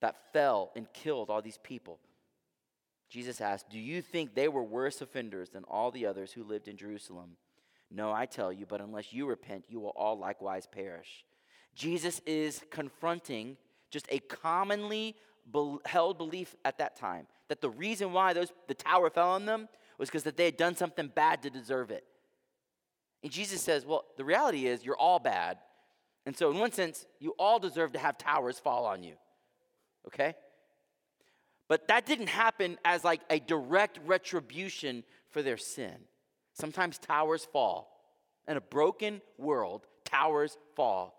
[0.01, 1.99] that fell and killed all these people?
[3.09, 6.69] Jesus asked, Do you think they were worse offenders than all the others who lived
[6.69, 7.37] in Jerusalem?
[7.91, 11.25] No, I tell you, but unless you repent, you will all likewise perish.
[11.77, 13.57] Jesus is confronting
[13.91, 15.15] just a commonly
[15.85, 19.69] held belief at that time that the reason why those, the tower fell on them
[19.99, 22.05] was because that they had done something bad to deserve it.
[23.23, 25.59] And Jesus says, well, the reality is you're all bad.
[26.25, 29.15] And so, in one sense, you all deserve to have towers fall on you.
[30.09, 30.35] Okay?
[31.69, 35.95] But that didn't happen as like a direct retribution for their sin.
[36.53, 37.93] Sometimes towers fall.
[38.49, 41.15] In a broken world, towers fall.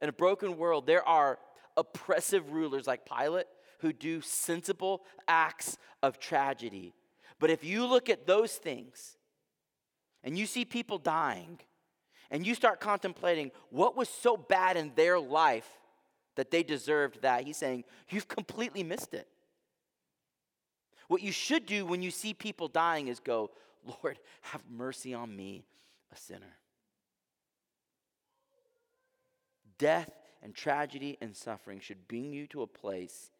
[0.00, 1.38] In a broken world, there are
[1.76, 3.46] oppressive rulers like Pilate
[3.80, 6.94] who do sensible acts of tragedy.
[7.38, 9.16] But if you look at those things
[10.24, 11.58] and you see people dying
[12.30, 15.68] and you start contemplating what was so bad in their life
[16.34, 19.28] that they deserved that, he's saying, you've completely missed it.
[21.06, 23.50] What you should do when you see people dying is go,
[24.02, 25.64] Lord, have mercy on me,
[26.12, 26.56] a sinner.
[29.78, 30.10] Death
[30.42, 33.30] and tragedy and suffering should bring you to a place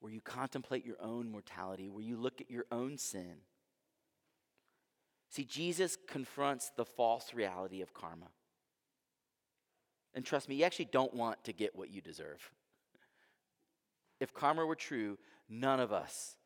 [0.00, 3.36] where you contemplate your own mortality, where you look at your own sin.
[5.30, 8.28] See, Jesus confronts the false reality of karma.
[10.14, 12.50] And trust me, you actually don't want to get what you deserve.
[14.20, 16.36] If karma were true, none of us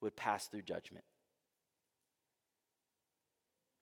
[0.00, 1.04] would pass through judgment.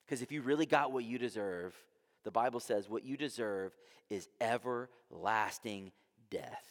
[0.05, 1.73] Because if you really got what you deserve,
[2.23, 3.75] the Bible says what you deserve
[4.09, 5.91] is everlasting
[6.29, 6.65] death.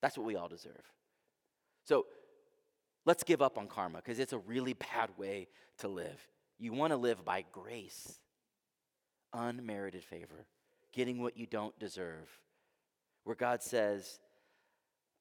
[0.00, 0.82] That's what we all deserve.
[1.84, 2.06] So
[3.04, 6.28] let's give up on karma because it's a really bad way to live.
[6.58, 8.20] You want to live by grace,
[9.32, 10.46] unmerited favor,
[10.92, 12.28] getting what you don't deserve.
[13.24, 14.18] Where God says,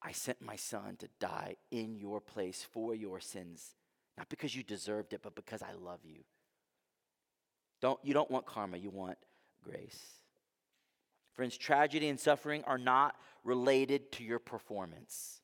[0.02, 3.76] I sent my son to die in your place for your sins,
[4.18, 6.24] not because you deserved it, but because I love you.
[7.82, 9.18] Don't, you don't want karma, you want
[9.64, 10.00] grace.
[11.36, 15.42] Friends, tragedy and suffering are not related to your performance.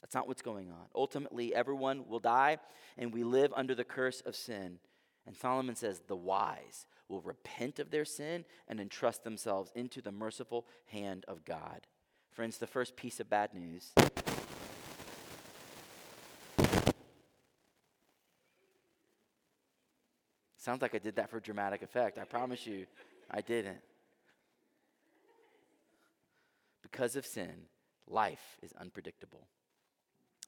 [0.00, 0.86] That's not what's going on.
[0.94, 2.58] Ultimately, everyone will die,
[2.98, 4.78] and we live under the curse of sin.
[5.26, 10.12] And Solomon says the wise will repent of their sin and entrust themselves into the
[10.12, 11.86] merciful hand of God.
[12.30, 13.92] Friends, the first piece of bad news
[20.64, 22.16] Sounds like I did that for dramatic effect.
[22.16, 22.86] I promise you,
[23.30, 23.82] I didn't.
[26.82, 27.52] Because of sin,
[28.08, 29.46] life is unpredictable.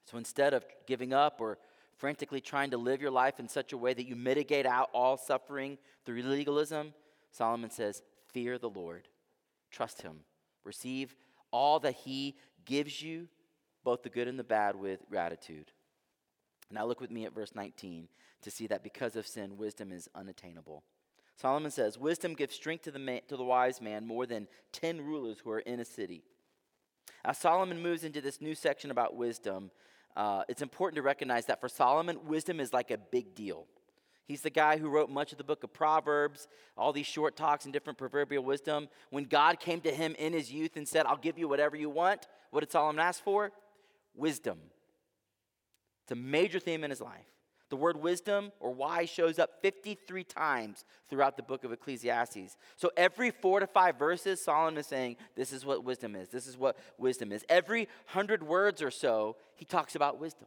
[0.07, 1.59] So instead of giving up or
[1.99, 5.19] frantically trying to live your life in such a way that you mitigate out all
[5.19, 5.77] suffering
[6.07, 6.95] through legalism,
[7.31, 8.01] Solomon says,
[8.33, 9.09] Fear the Lord,
[9.71, 10.21] trust Him,
[10.65, 11.15] receive
[11.51, 13.29] all that He gives you,
[13.85, 15.73] both the good and the bad, with gratitude.
[16.71, 18.09] Now look with me at verse 19
[18.43, 20.83] to see that because of sin, wisdom is unattainable.
[21.37, 25.01] Solomon says, Wisdom gives strength to the, man, to the wise man more than 10
[25.01, 26.23] rulers who are in a city.
[27.25, 29.71] As Solomon moves into this new section about wisdom,
[30.17, 33.67] uh, it's important to recognize that for Solomon, wisdom is like a big deal.
[34.27, 37.65] He's the guy who wrote much of the book of Proverbs, all these short talks
[37.65, 38.89] and different proverbial wisdom.
[39.11, 41.91] When God came to him in his youth and said, I'll give you whatever you
[41.91, 43.53] want, what did Solomon ask for?
[44.15, 44.59] Wisdom.
[46.07, 47.27] It's a major theme in his life.
[47.69, 52.57] The word wisdom or wise shows up 53 times throughout the book of Ecclesiastes.
[52.77, 56.29] So every four to five verses, Solomon is saying, This is what wisdom is.
[56.29, 57.45] This is what wisdom is.
[57.49, 60.47] Every hundred words or so, he talks about wisdom,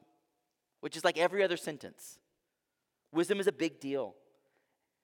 [0.80, 2.20] which is like every other sentence.
[3.12, 4.16] Wisdom is a big deal.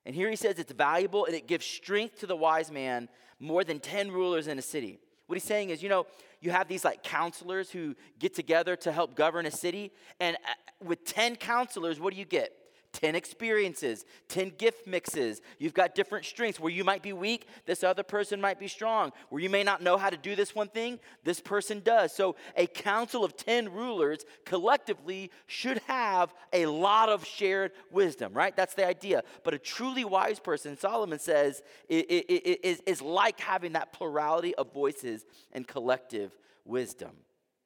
[0.05, 3.09] And here he says it's valuable and it gives strength to the wise man
[3.41, 4.99] more than 10 rulers in a city.
[5.27, 6.05] What he's saying is, you know,
[6.39, 9.91] you have these like counselors who get together to help govern a city.
[10.19, 12.53] And uh, with 10 counselors, what do you get?
[12.95, 15.41] 10 experiences, 10 gift mixes.
[15.59, 16.61] You've got different strengths.
[16.61, 19.11] Where you might be weak, this other person might be strong.
[19.29, 22.13] Where you may not know how to do this one thing, this person does.
[22.13, 28.55] So, a council of 10 rulers collectively should have a lot of shared wisdom, right?
[28.55, 29.23] That's the idea.
[29.43, 35.67] But a truly wise person, Solomon says, is, like having that plurality of voices and
[35.67, 36.31] collective
[36.63, 37.11] wisdom.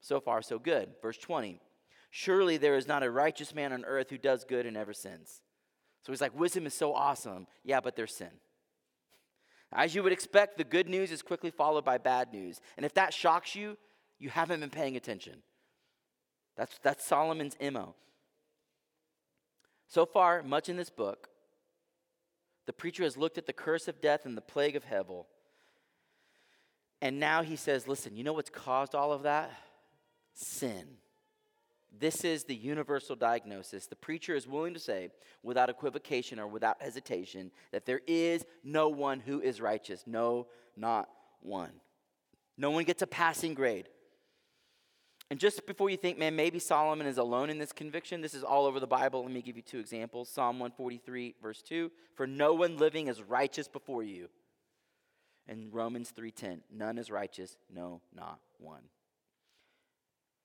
[0.01, 0.89] So far, so good.
[1.03, 1.61] Verse 20.
[2.09, 5.41] Surely there is not a righteous man on earth who does good and never sins.
[6.03, 7.47] So he's like, wisdom is so awesome.
[7.63, 8.31] Yeah, but there's sin.
[9.71, 12.59] As you would expect, the good news is quickly followed by bad news.
[12.77, 13.77] And if that shocks you,
[14.17, 15.43] you haven't been paying attention.
[16.57, 17.95] That's, that's Solomon's MO.
[19.87, 21.29] So far, much in this book,
[22.65, 25.25] the preacher has looked at the curse of death and the plague of Hevel.
[27.01, 29.51] And now he says, listen, you know what's caused all of that?
[30.33, 30.85] Sin.
[31.97, 33.87] This is the universal diagnosis.
[33.87, 35.09] The preacher is willing to say,
[35.43, 40.03] without equivocation or without hesitation, that there is no one who is righteous.
[40.05, 41.09] No, not
[41.41, 41.71] one.
[42.57, 43.89] No one gets a passing grade.
[45.31, 48.43] And just before you think, man, maybe Solomon is alone in this conviction, this is
[48.43, 49.21] all over the Bible.
[49.21, 50.29] Let me give you two examples.
[50.29, 54.29] Psalm 143, verse 2 For no one living is righteous before you.
[55.47, 58.83] And Romans 3:10, none is righteous, no, not one.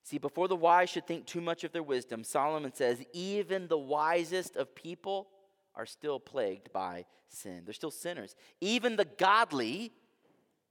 [0.05, 3.79] See, before the wise should think too much of their wisdom, Solomon says, even the
[3.79, 5.29] wisest of people
[5.75, 7.63] are still plagued by sin.
[7.65, 8.37] They're still sinners.
[8.61, 9.93] Even the godly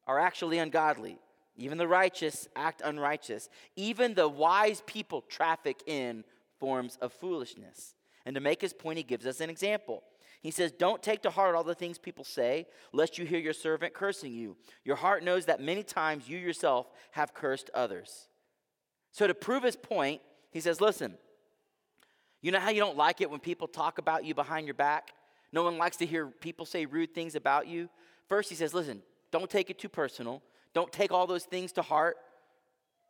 [0.05, 1.17] are actually ungodly.
[1.57, 3.49] Even the righteous act unrighteous.
[3.75, 6.23] Even the wise people traffic in
[6.59, 7.95] forms of foolishness.
[8.27, 10.03] And to make his point, he gives us an example.
[10.41, 13.53] He says, Don't take to heart all the things people say, lest you hear your
[13.53, 14.57] servant cursing you.
[14.85, 18.27] Your heart knows that many times you yourself have cursed others.
[19.13, 21.13] So, to prove his point, he says, Listen,
[22.41, 25.11] you know how you don't like it when people talk about you behind your back?
[25.53, 27.89] No one likes to hear people say rude things about you.
[28.27, 29.01] First, he says, Listen,
[29.31, 30.41] don't take it too personal.
[30.73, 32.17] Don't take all those things to heart.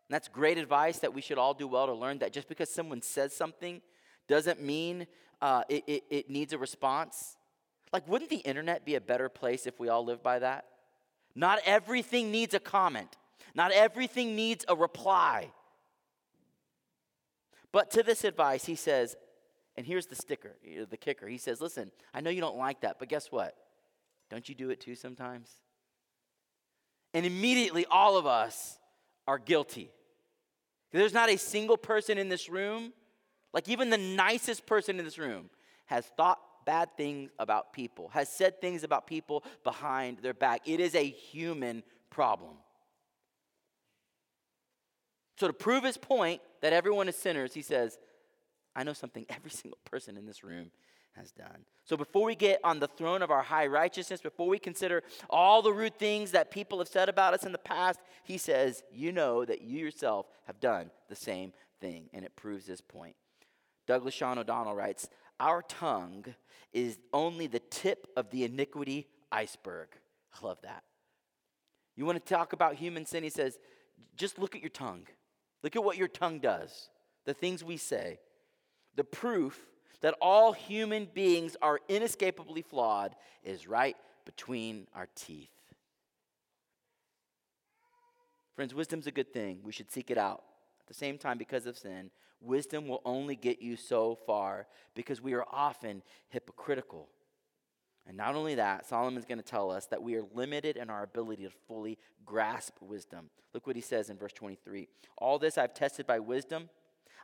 [0.09, 2.69] And that's great advice that we should all do well to learn that just because
[2.69, 3.81] someone says something
[4.27, 5.07] doesn't mean
[5.41, 7.37] uh, it, it, it needs a response.
[7.93, 10.65] Like, wouldn't the internet be a better place if we all lived by that?
[11.35, 13.17] Not everything needs a comment,
[13.55, 15.51] not everything needs a reply.
[17.73, 19.17] But to this advice, he says,
[19.75, 21.27] and here's the sticker, uh, the kicker.
[21.27, 23.55] He says, Listen, I know you don't like that, but guess what?
[24.29, 25.49] Don't you do it too sometimes?
[27.13, 28.77] And immediately, all of us
[29.27, 29.89] are guilty.
[30.91, 32.93] There's not a single person in this room,
[33.51, 35.49] like even the nicest person in this room,
[35.87, 40.61] has thought bad things about people, has said things about people behind their back.
[40.67, 42.53] It is a human problem.
[45.35, 47.97] So, to prove his point that everyone is sinners, he says,
[48.75, 50.71] I know something every single person in this room
[51.15, 51.65] has done.
[51.85, 55.61] So before we get on the throne of our high righteousness, before we consider all
[55.61, 59.11] the rude things that people have said about us in the past, he says, You
[59.11, 62.09] know that you yourself have done the same thing.
[62.13, 63.15] And it proves his point.
[63.85, 65.09] Douglas Sean O'Donnell writes,
[65.39, 66.25] Our tongue
[66.71, 69.89] is only the tip of the iniquity iceberg.
[70.33, 70.83] I love that.
[71.95, 73.23] You want to talk about human sin?
[73.23, 73.59] He says,
[74.15, 75.05] Just look at your tongue.
[75.63, 76.89] Look at what your tongue does,
[77.25, 78.19] the things we say.
[78.95, 79.65] The proof
[80.01, 83.95] that all human beings are inescapably flawed is right
[84.25, 85.49] between our teeth.
[88.55, 89.59] Friends, wisdom's a good thing.
[89.63, 90.43] We should seek it out.
[90.81, 92.11] At the same time, because of sin,
[92.41, 97.07] wisdom will only get you so far because we are often hypocritical.
[98.07, 101.03] And not only that, Solomon's going to tell us that we are limited in our
[101.03, 103.29] ability to fully grasp wisdom.
[103.53, 104.87] Look what he says in verse 23
[105.17, 106.69] All this I've tested by wisdom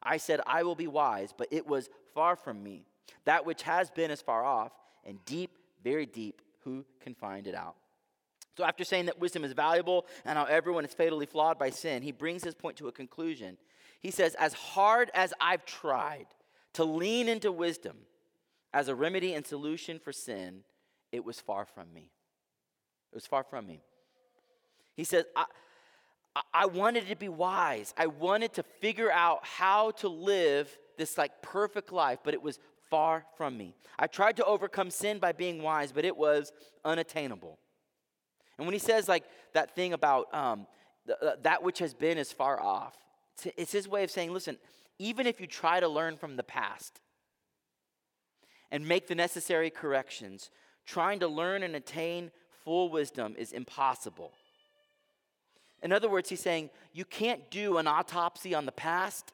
[0.01, 2.85] I said, I will be wise, but it was far from me.
[3.25, 4.71] That which has been is far off,
[5.05, 7.75] and deep, very deep, who can find it out?
[8.57, 12.01] So, after saying that wisdom is valuable and how everyone is fatally flawed by sin,
[12.01, 13.57] he brings his point to a conclusion.
[14.01, 16.27] He says, As hard as I've tried
[16.73, 17.97] to lean into wisdom
[18.73, 20.61] as a remedy and solution for sin,
[21.11, 22.11] it was far from me.
[23.11, 23.81] It was far from me.
[24.95, 25.45] He says, I,
[26.53, 27.93] I wanted to be wise.
[27.97, 32.59] I wanted to figure out how to live this like perfect life, but it was
[32.89, 33.75] far from me.
[33.97, 36.51] I tried to overcome sin by being wise, but it was
[36.85, 37.57] unattainable.
[38.57, 40.67] And when he says like that thing about um,
[41.09, 42.95] uh, that which has been is far off,
[43.57, 44.57] it's his way of saying, listen,
[44.99, 46.99] even if you try to learn from the past
[48.71, 50.51] and make the necessary corrections,
[50.85, 52.31] trying to learn and attain
[52.63, 54.31] full wisdom is impossible.
[55.81, 59.31] In other words, he's saying you can't do an autopsy on the past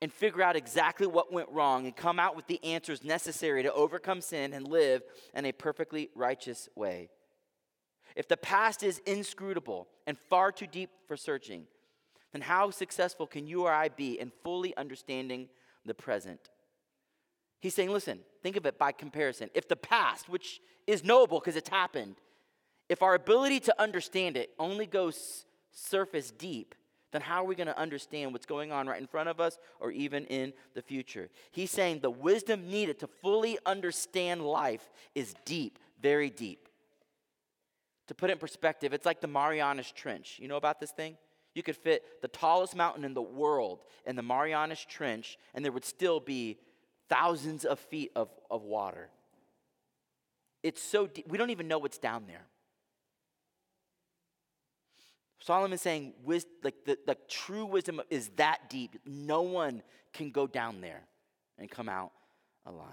[0.00, 3.72] and figure out exactly what went wrong and come out with the answers necessary to
[3.72, 5.02] overcome sin and live
[5.34, 7.10] in a perfectly righteous way.
[8.14, 11.66] If the past is inscrutable and far too deep for searching,
[12.32, 15.48] then how successful can you or I be in fully understanding
[15.84, 16.40] the present?
[17.60, 19.50] He's saying, listen, think of it by comparison.
[19.54, 22.16] If the past, which is knowable because it's happened,
[22.88, 26.74] if our ability to understand it only goes surface deep,
[27.10, 29.58] then how are we going to understand what's going on right in front of us
[29.80, 31.30] or even in the future?
[31.50, 36.68] He's saying the wisdom needed to fully understand life is deep, very deep.
[38.08, 40.38] To put it in perspective, it's like the Marianas Trench.
[40.40, 41.16] You know about this thing?
[41.54, 45.72] You could fit the tallest mountain in the world in the Marianas Trench, and there
[45.72, 46.58] would still be
[47.08, 49.08] thousands of feet of, of water.
[50.62, 52.46] It's so deep, we don't even know what's down there.
[55.40, 58.96] Solomon's saying, like the, the true wisdom is that deep.
[59.06, 59.82] No one
[60.12, 61.02] can go down there
[61.58, 62.12] and come out
[62.66, 62.86] alive.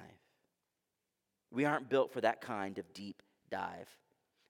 [1.51, 3.89] We aren't built for that kind of deep dive.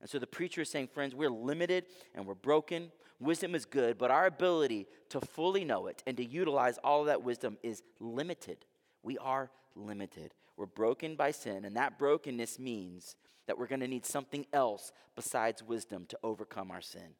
[0.00, 2.92] And so the preacher is saying, friends, we're limited and we're broken.
[3.18, 7.06] Wisdom is good, but our ability to fully know it and to utilize all of
[7.06, 8.58] that wisdom is limited.
[9.06, 10.34] We are limited.
[10.56, 13.14] We're broken by sin, and that brokenness means
[13.46, 17.14] that we're going to need something else besides wisdom to overcome our sin.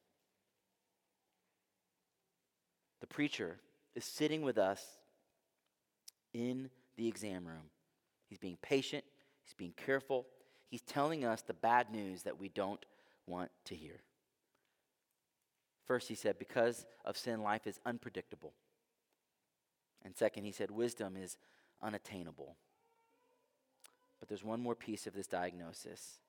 [3.00, 3.60] The preacher
[3.94, 4.84] is sitting with us
[6.34, 7.70] in the exam room.
[8.28, 9.04] He's being patient,
[9.44, 10.26] he's being careful,
[10.68, 12.84] he's telling us the bad news that we don't
[13.28, 14.00] want to hear.
[15.84, 18.54] First, he said, because of sin, life is unpredictable.
[20.04, 21.36] And second, he said, wisdom is
[21.82, 22.56] unattainable.
[24.20, 26.20] But there's one more piece of this diagnosis.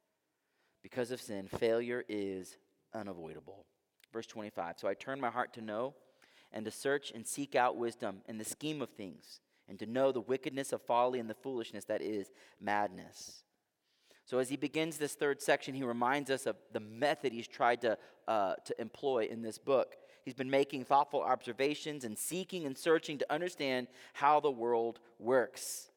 [0.84, 2.58] Because of sin, failure is
[2.94, 3.66] unavoidable.
[4.14, 5.94] Verse 25 So I turned my heart to know
[6.52, 10.12] and to search and seek out wisdom in the scheme of things, and to know
[10.12, 12.32] the wickedness of folly and the foolishness that is
[12.62, 13.44] madness.
[14.26, 17.82] So, as he begins this third section, he reminds us of the method he's tried
[17.82, 19.96] to, uh, to employ in this book.
[20.28, 25.90] He's been making thoughtful observations and seeking and searching to understand how the world works.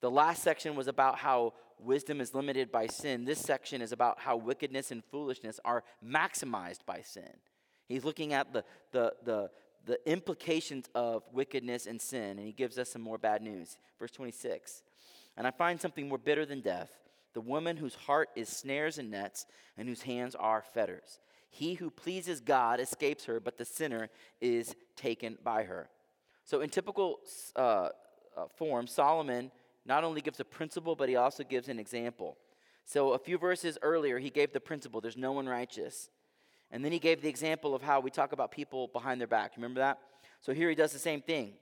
[0.00, 3.24] The last section was about how wisdom is limited by sin.
[3.24, 7.30] This section is about how wickedness and foolishness are maximized by sin.
[7.86, 9.50] He's looking at the, the, the,
[9.86, 13.78] the implications of wickedness and sin, and he gives us some more bad news.
[13.96, 14.82] Verse 26
[15.36, 16.90] And I find something more bitter than death
[17.32, 19.46] the woman whose heart is snares and nets,
[19.76, 21.20] and whose hands are fetters.
[21.54, 25.88] He who pleases God escapes her, but the sinner is taken by her.
[26.44, 27.20] So, in typical
[27.54, 27.88] uh, uh,
[28.56, 29.52] form, Solomon
[29.86, 32.36] not only gives a principle, but he also gives an example.
[32.86, 36.10] So, a few verses earlier, he gave the principle there's no one righteous.
[36.72, 39.52] And then he gave the example of how we talk about people behind their back.
[39.56, 40.00] Remember that?
[40.40, 41.52] So here he does the same thing.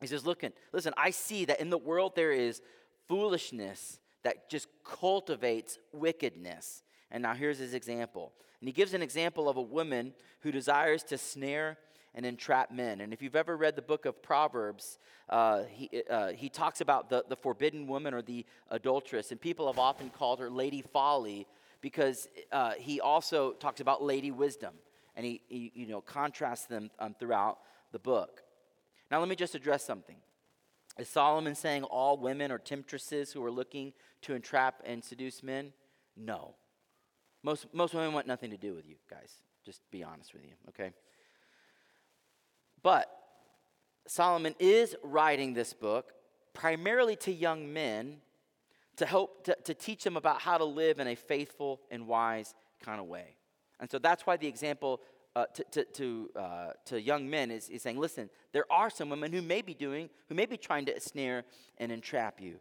[0.00, 2.62] He says, Look, listen, I see that in the world there is
[3.08, 6.84] foolishness that just cultivates wickedness.
[7.10, 8.32] And now here's his example.
[8.66, 11.78] And he gives an example of a woman who desires to snare
[12.16, 13.00] and entrap men.
[13.00, 14.98] And if you've ever read the book of Proverbs,
[15.30, 19.30] uh, he, uh, he talks about the, the forbidden woman or the adulteress.
[19.30, 21.46] And people have often called her Lady Folly
[21.80, 24.74] because uh, he also talks about lady wisdom.
[25.14, 27.60] And he, he you know contrasts them um, throughout
[27.92, 28.42] the book.
[29.12, 30.16] Now let me just address something.
[30.98, 33.92] Is solomon saying all women are temptresses who are looking
[34.22, 35.72] to entrap and seduce men?
[36.16, 36.56] No
[37.46, 39.32] most, most women want nothing to do with you guys
[39.64, 40.90] just be honest with you okay
[42.82, 43.06] but
[44.06, 46.12] solomon is writing this book
[46.52, 48.18] primarily to young men
[48.96, 52.54] to help to, to teach them about how to live in a faithful and wise
[52.82, 53.36] kind of way.
[53.78, 55.00] And so that's why the example
[55.34, 59.10] uh, to, to, to, uh, to, young men is, is saying, listen, there are some
[59.10, 61.44] women who may be doing, who may be trying to snare
[61.76, 62.58] and entrap you.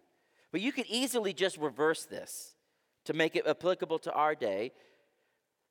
[0.51, 2.54] But you could easily just reverse this
[3.05, 4.71] to make it applicable to our day.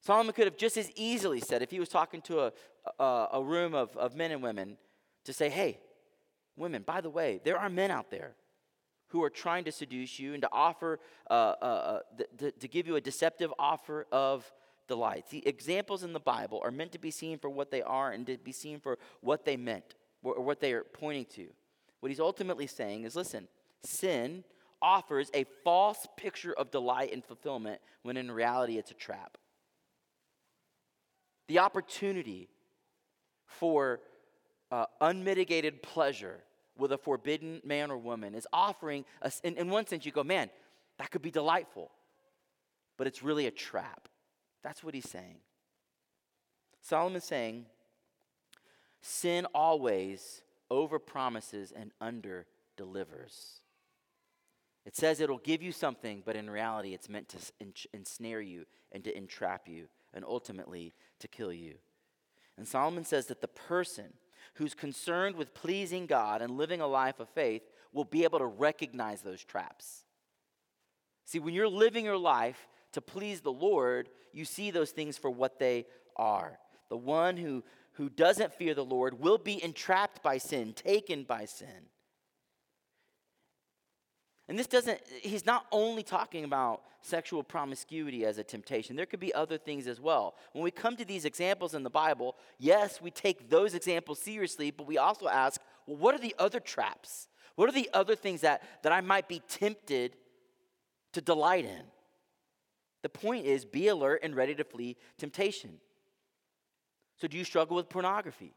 [0.00, 2.52] Solomon could have just as easily said, if he was talking to a,
[2.98, 4.76] a, a room of, of men and women,
[5.24, 5.78] to say, hey,
[6.56, 8.34] women, by the way, there are men out there
[9.08, 10.98] who are trying to seduce you and to offer,
[11.30, 12.00] uh, uh, uh
[12.38, 14.50] to, to give you a deceptive offer of
[14.88, 15.30] delights.
[15.30, 18.26] The examples in the Bible are meant to be seen for what they are and
[18.26, 21.48] to be seen for what they meant or what they are pointing to.
[22.00, 23.48] What he's ultimately saying is listen,
[23.82, 24.44] sin
[24.84, 29.38] offers a false picture of delight and fulfillment when in reality it's a trap.
[31.48, 32.50] The opportunity
[33.46, 34.00] for
[34.70, 36.36] uh, unmitigated pleasure
[36.76, 40.22] with a forbidden man or woman is offering us, in, in one sense, you go,
[40.22, 40.50] man,
[40.98, 41.90] that could be delightful,
[42.98, 44.08] but it's really a trap.
[44.62, 45.36] That's what he's saying.
[46.82, 47.64] Solomon's saying,
[49.00, 53.60] sin always over promises and under delivers.
[54.84, 57.38] It says it'll give you something, but in reality, it's meant to
[57.92, 61.76] ensnare you and to entrap you and ultimately to kill you.
[62.56, 64.12] And Solomon says that the person
[64.54, 67.62] who's concerned with pleasing God and living a life of faith
[67.92, 70.04] will be able to recognize those traps.
[71.24, 75.30] See, when you're living your life to please the Lord, you see those things for
[75.30, 76.58] what they are.
[76.90, 81.46] The one who, who doesn't fear the Lord will be entrapped by sin, taken by
[81.46, 81.88] sin.
[84.48, 89.20] And this doesn't, he's not only talking about sexual promiscuity as a temptation, there could
[89.20, 90.34] be other things as well.
[90.52, 94.70] When we come to these examples in the Bible, yes, we take those examples seriously,
[94.70, 97.28] but we also ask, well, what are the other traps?
[97.56, 100.16] What are the other things that, that I might be tempted
[101.12, 101.82] to delight in?
[103.02, 105.78] The point is be alert and ready to flee temptation.
[107.16, 108.54] So, do you struggle with pornography?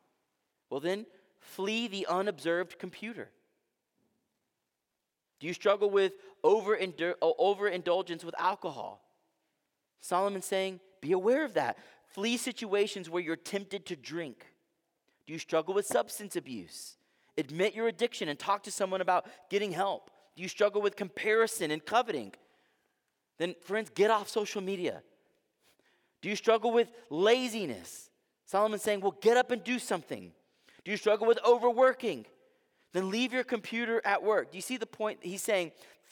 [0.70, 1.06] Well, then
[1.40, 3.30] flee the unobserved computer.
[5.40, 6.14] Do you struggle with
[6.44, 9.04] overindulgence with alcohol?
[10.00, 11.78] Solomon's saying, be aware of that.
[12.08, 14.46] Flee situations where you're tempted to drink.
[15.26, 16.96] Do you struggle with substance abuse?
[17.38, 20.10] Admit your addiction and talk to someone about getting help.
[20.36, 22.34] Do you struggle with comparison and coveting?
[23.38, 25.04] Then, friends, get off social media.
[26.22, 28.10] Do you struggle with laziness?
[28.46, 30.32] Solomon's saying, well, get up and do something.
[30.84, 32.26] Do you struggle with overworking?
[32.94, 34.52] Then leave your computer at work.
[34.52, 35.20] Do you see the point?
[35.22, 35.72] He's saying,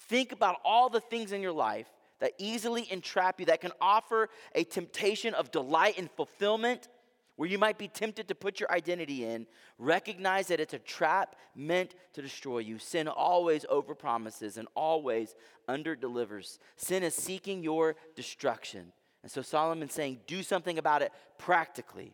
[0.10, 1.88] think about all the things in your life
[2.20, 6.88] that easily entrap you, that can offer a temptation of delight and fulfillment,
[7.36, 9.46] where you might be tempted to put your identity in.
[9.78, 12.80] Recognize that it's a trap meant to destroy you.
[12.80, 15.36] Sin always overpromises and always
[15.68, 16.60] underdelivers.
[16.78, 18.94] Sin is seeking your destruction.
[19.22, 22.14] And so Solomon's saying, do something about it practically.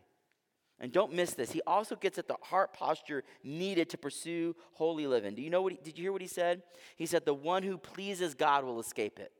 [0.82, 1.52] And don't miss this.
[1.52, 5.36] He also gets at the heart posture needed to pursue holy living.
[5.36, 6.64] Do you know what he, did you hear what he said?
[6.96, 9.30] He said the one who pleases God will escape it.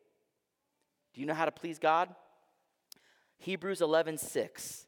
[1.12, 2.14] Do you know how to please God?
[3.38, 4.86] Hebrews 11:6.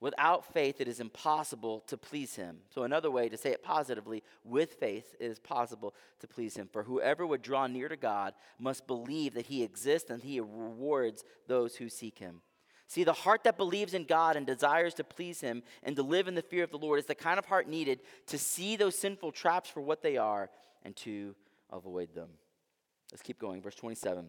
[0.00, 2.58] Without faith it is impossible to please him.
[2.68, 6.68] So another way to say it positively, with faith it is possible to please him.
[6.70, 11.24] For whoever would draw near to God must believe that he exists and he rewards
[11.48, 12.42] those who seek him.
[12.86, 16.28] See, the heart that believes in God and desires to please Him and to live
[16.28, 18.96] in the fear of the Lord is the kind of heart needed to see those
[18.96, 20.50] sinful traps for what they are
[20.84, 21.34] and to
[21.72, 22.28] avoid them.
[23.10, 23.62] Let's keep going.
[23.62, 24.26] Verse 27.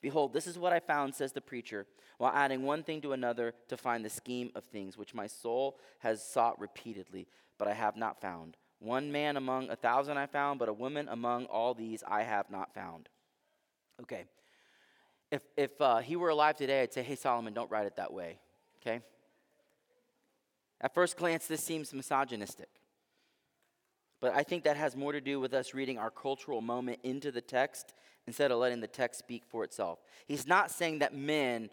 [0.00, 1.86] Behold, this is what I found, says the preacher,
[2.18, 5.78] while adding one thing to another to find the scheme of things, which my soul
[5.98, 7.26] has sought repeatedly,
[7.58, 8.56] but I have not found.
[8.78, 12.48] One man among a thousand I found, but a woman among all these I have
[12.48, 13.08] not found.
[14.00, 14.24] Okay.
[15.30, 18.12] If, if uh, he were alive today, I'd say, hey, Solomon, don't write it that
[18.12, 18.38] way.
[18.80, 19.00] Okay?
[20.80, 22.68] At first glance, this seems misogynistic.
[24.20, 27.30] But I think that has more to do with us reading our cultural moment into
[27.30, 27.94] the text
[28.26, 30.00] instead of letting the text speak for itself.
[30.26, 31.70] He's not saying that men,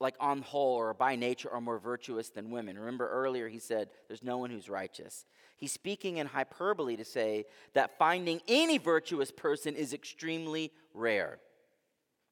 [0.00, 2.78] like on whole or by nature, are more virtuous than women.
[2.78, 5.24] Remember earlier he said, There's no one who's righteous.
[5.56, 7.44] He's speaking in hyperbole to say
[7.74, 11.38] that finding any virtuous person is extremely rare.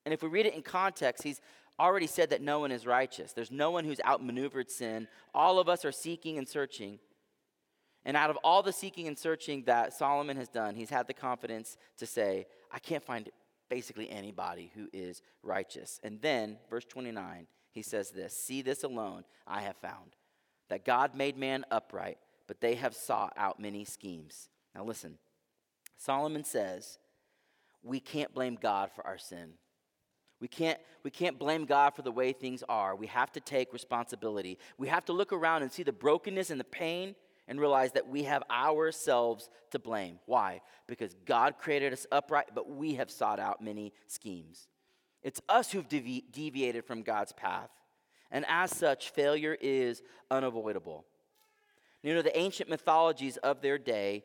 [0.04, 1.40] And if we read it in context, he's
[1.78, 3.32] already said that no one is righteous.
[3.32, 5.08] There's no one who's outmaneuvered sin.
[5.34, 6.98] All of us are seeking and searching.
[8.04, 11.14] And out of all the seeking and searching that Solomon has done, he's had the
[11.14, 13.30] confidence to say, I can't find
[13.68, 16.00] basically anybody who is righteous.
[16.02, 20.16] And then, verse 29, he says this See this alone I have found,
[20.68, 24.48] that God made man upright, but they have sought out many schemes.
[24.74, 25.18] Now listen,
[25.96, 26.98] Solomon says,
[27.82, 29.54] we can't blame God for our sin.
[30.42, 32.96] We can't, we can't blame God for the way things are.
[32.96, 34.58] We have to take responsibility.
[34.76, 37.14] We have to look around and see the brokenness and the pain
[37.46, 40.18] and realize that we have ourselves to blame.
[40.26, 40.60] Why?
[40.88, 44.66] Because God created us upright, but we have sought out many schemes.
[45.22, 47.70] It's us who've devi- deviated from God's path.
[48.32, 51.04] And as such, failure is unavoidable.
[52.02, 54.24] You know, the ancient mythologies of their day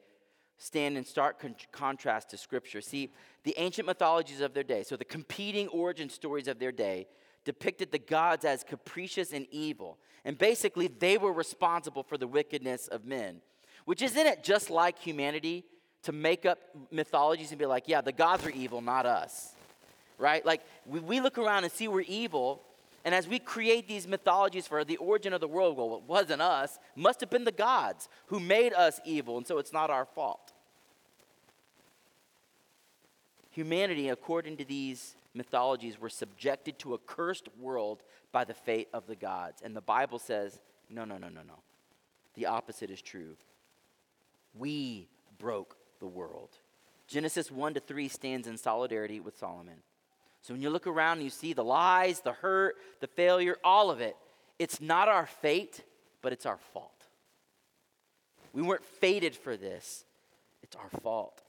[0.58, 2.82] stand in stark con- contrast to Scripture.
[2.82, 3.12] See,
[3.43, 7.08] the ancient mythologies of their day, so the competing origin stories of their day,
[7.45, 9.97] depicted the gods as capricious and evil.
[10.26, 13.41] And basically, they were responsible for the wickedness of men.
[13.86, 15.64] Which isn't it just like humanity
[16.03, 16.60] to make up
[16.91, 19.53] mythologies and be like, yeah, the gods are evil, not us?
[20.18, 20.45] Right?
[20.45, 22.64] Like, we, we look around and see we're evil,
[23.06, 26.41] and as we create these mythologies for the origin of the world, well, it wasn't
[26.41, 30.06] us, must have been the gods who made us evil, and so it's not our
[30.06, 30.54] fault.
[33.52, 39.08] Humanity, according to these mythologies were subjected to a cursed world by the fate of
[39.08, 39.62] the gods.
[39.64, 41.60] And the Bible says, no, no, no, no, no.
[42.36, 43.36] The opposite is true.
[44.54, 45.08] We
[45.39, 46.50] broke the world.
[47.08, 49.78] Genesis 1 to 3 stands in solidarity with Solomon.
[50.48, 53.91] So when you look around and you see the lies, the hurt, the failure, all
[53.91, 54.16] of it,
[54.58, 55.84] it's not our fate,
[56.22, 57.06] but it's our fault.
[58.54, 60.06] We weren't fated for this,
[60.64, 61.41] it's our fault.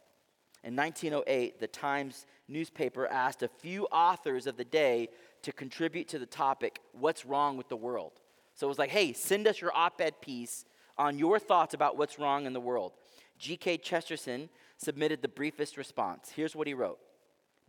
[0.65, 5.11] In 1908, the Times newspaper asked a few authors of the day
[5.43, 8.15] to contribute to the topic, What's Wrong with the World?
[8.57, 10.65] So it was like, hey, send us your op ed piece
[10.97, 12.95] on your thoughts about what's wrong in the world.
[13.39, 13.77] G.K.
[13.77, 16.33] Chesterton submitted the briefest response.
[16.35, 16.99] Here's what he wrote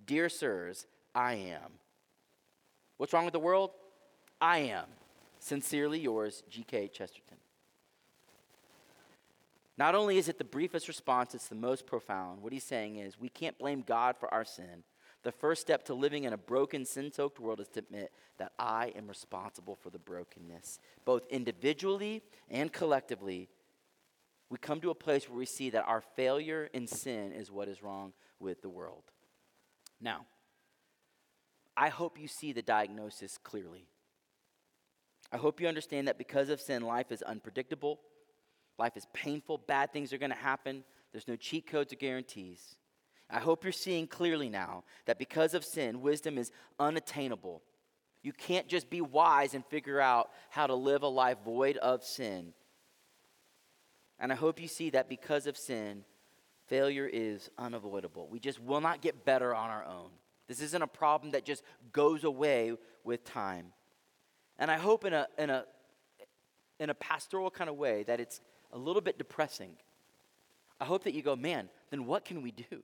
[0.08, 0.88] Dear sirs,
[1.20, 1.74] I am.
[2.96, 3.72] What's wrong with the world?
[4.40, 4.86] I am.
[5.40, 6.88] Sincerely yours, G.K.
[6.88, 7.36] Chesterton.
[9.78, 12.42] Not only is it the briefest response, it's the most profound.
[12.42, 14.86] What he's saying is we can't blame God for our sin.
[15.24, 18.54] The first step to living in a broken, sin soaked world is to admit that
[18.58, 20.80] I am responsible for the brokenness.
[21.04, 23.50] Both individually and collectively,
[24.50, 27.68] we come to a place where we see that our failure in sin is what
[27.68, 29.04] is wrong with the world.
[30.00, 30.26] Now,
[31.80, 33.88] I hope you see the diagnosis clearly.
[35.32, 38.02] I hope you understand that because of sin, life is unpredictable,
[38.78, 42.76] life is painful, bad things are going to happen, there's no cheat codes or guarantees.
[43.30, 47.62] I hope you're seeing clearly now that because of sin, wisdom is unattainable.
[48.24, 52.04] You can't just be wise and figure out how to live a life void of
[52.04, 52.54] sin.
[54.20, 56.04] And I hope you see that because of sin,
[56.68, 58.28] failure is unavoidable.
[58.28, 60.10] We just will not get better on our own.
[60.50, 62.74] This isn't a problem that just goes away
[63.04, 63.68] with time.
[64.58, 65.64] And I hope in a, in a,
[66.80, 68.41] in a pastoral kind of way that it's
[68.74, 69.70] a little bit depressing.
[70.82, 72.84] I hope that you go, man, then what can we do?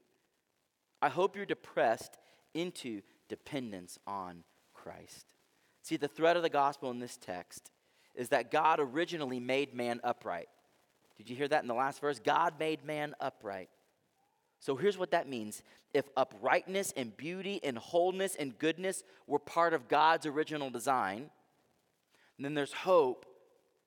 [1.02, 2.18] I hope you're depressed
[2.54, 4.44] into dependence on
[4.76, 5.26] Christ.
[5.82, 7.72] See, the thread of the gospel in this text
[8.14, 10.50] is that God originally made man upright.
[11.18, 12.20] Did you hear that in the last verse?
[12.20, 13.70] God made man upright.
[14.66, 15.62] So here's what that means.
[15.94, 21.30] If uprightness and beauty and wholeness and goodness were part of God's original design,
[22.40, 23.28] then there's hope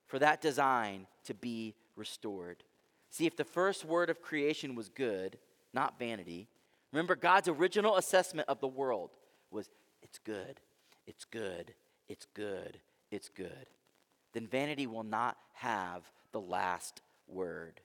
[0.07, 2.63] for that design to be restored.
[3.11, 5.37] See, if the first word of creation was good,
[5.75, 6.47] not vanity,
[6.93, 9.11] remember God's original assessment of the world
[9.51, 9.69] was
[10.01, 10.61] it's good,
[11.09, 11.75] it's good,
[12.09, 12.79] it's good,
[13.11, 13.67] it's good.
[14.33, 17.81] Then vanity will not have the last word.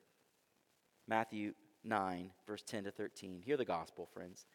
[1.08, 1.54] Matthew
[1.84, 3.42] 9, verse 10 to 13.
[3.46, 4.46] Hear the gospel, friends.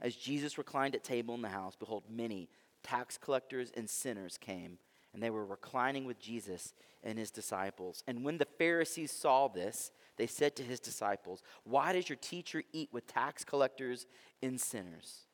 [0.00, 2.48] As Jesus reclined at table in the house, behold, many
[2.82, 4.78] tax collectors and sinners came,
[5.12, 8.02] and they were reclining with Jesus and his disciples.
[8.06, 12.62] And when the Pharisees saw this, they said to his disciples, Why does your teacher
[12.72, 14.06] eat with tax collectors
[14.42, 15.26] and sinners?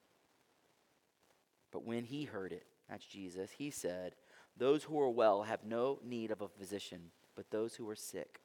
[1.72, 4.14] But when he heard it, that's Jesus, he said,
[4.56, 8.40] Those who are well have no need of a physician, but those who are sick.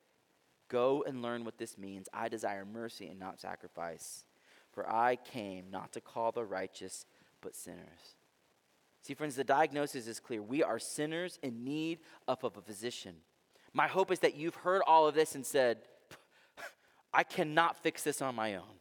[0.70, 2.10] Go and learn what this means.
[2.14, 4.26] I desire mercy and not sacrifice.
[4.72, 7.06] For I came not to call the righteous,
[7.42, 8.16] but sinners.
[9.02, 10.42] See, friends, the diagnosis is clear.
[10.42, 13.16] We are sinners in need of a physician.
[13.74, 15.78] My hope is that you've heard all of this and said,
[17.14, 18.78] I cannot fix this on my own.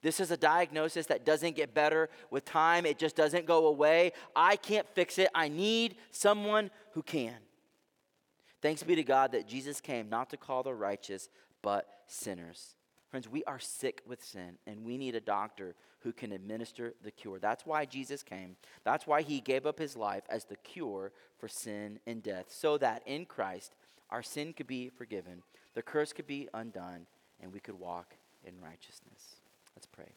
[0.00, 4.12] This is a diagnosis that doesn't get better with time, it just doesn't go away.
[4.36, 5.28] I can't fix it.
[5.34, 7.34] I need someone who can.
[8.60, 11.28] Thanks be to God that Jesus came not to call the righteous,
[11.62, 12.74] but sinners.
[13.10, 17.10] Friends, we are sick with sin, and we need a doctor who can administer the
[17.10, 17.38] cure.
[17.38, 18.56] That's why Jesus came.
[18.84, 22.76] That's why he gave up his life as the cure for sin and death, so
[22.78, 23.74] that in Christ
[24.10, 25.42] our sin could be forgiven,
[25.74, 27.06] the curse could be undone,
[27.40, 29.40] and we could walk in righteousness.
[29.74, 30.12] Let's pray.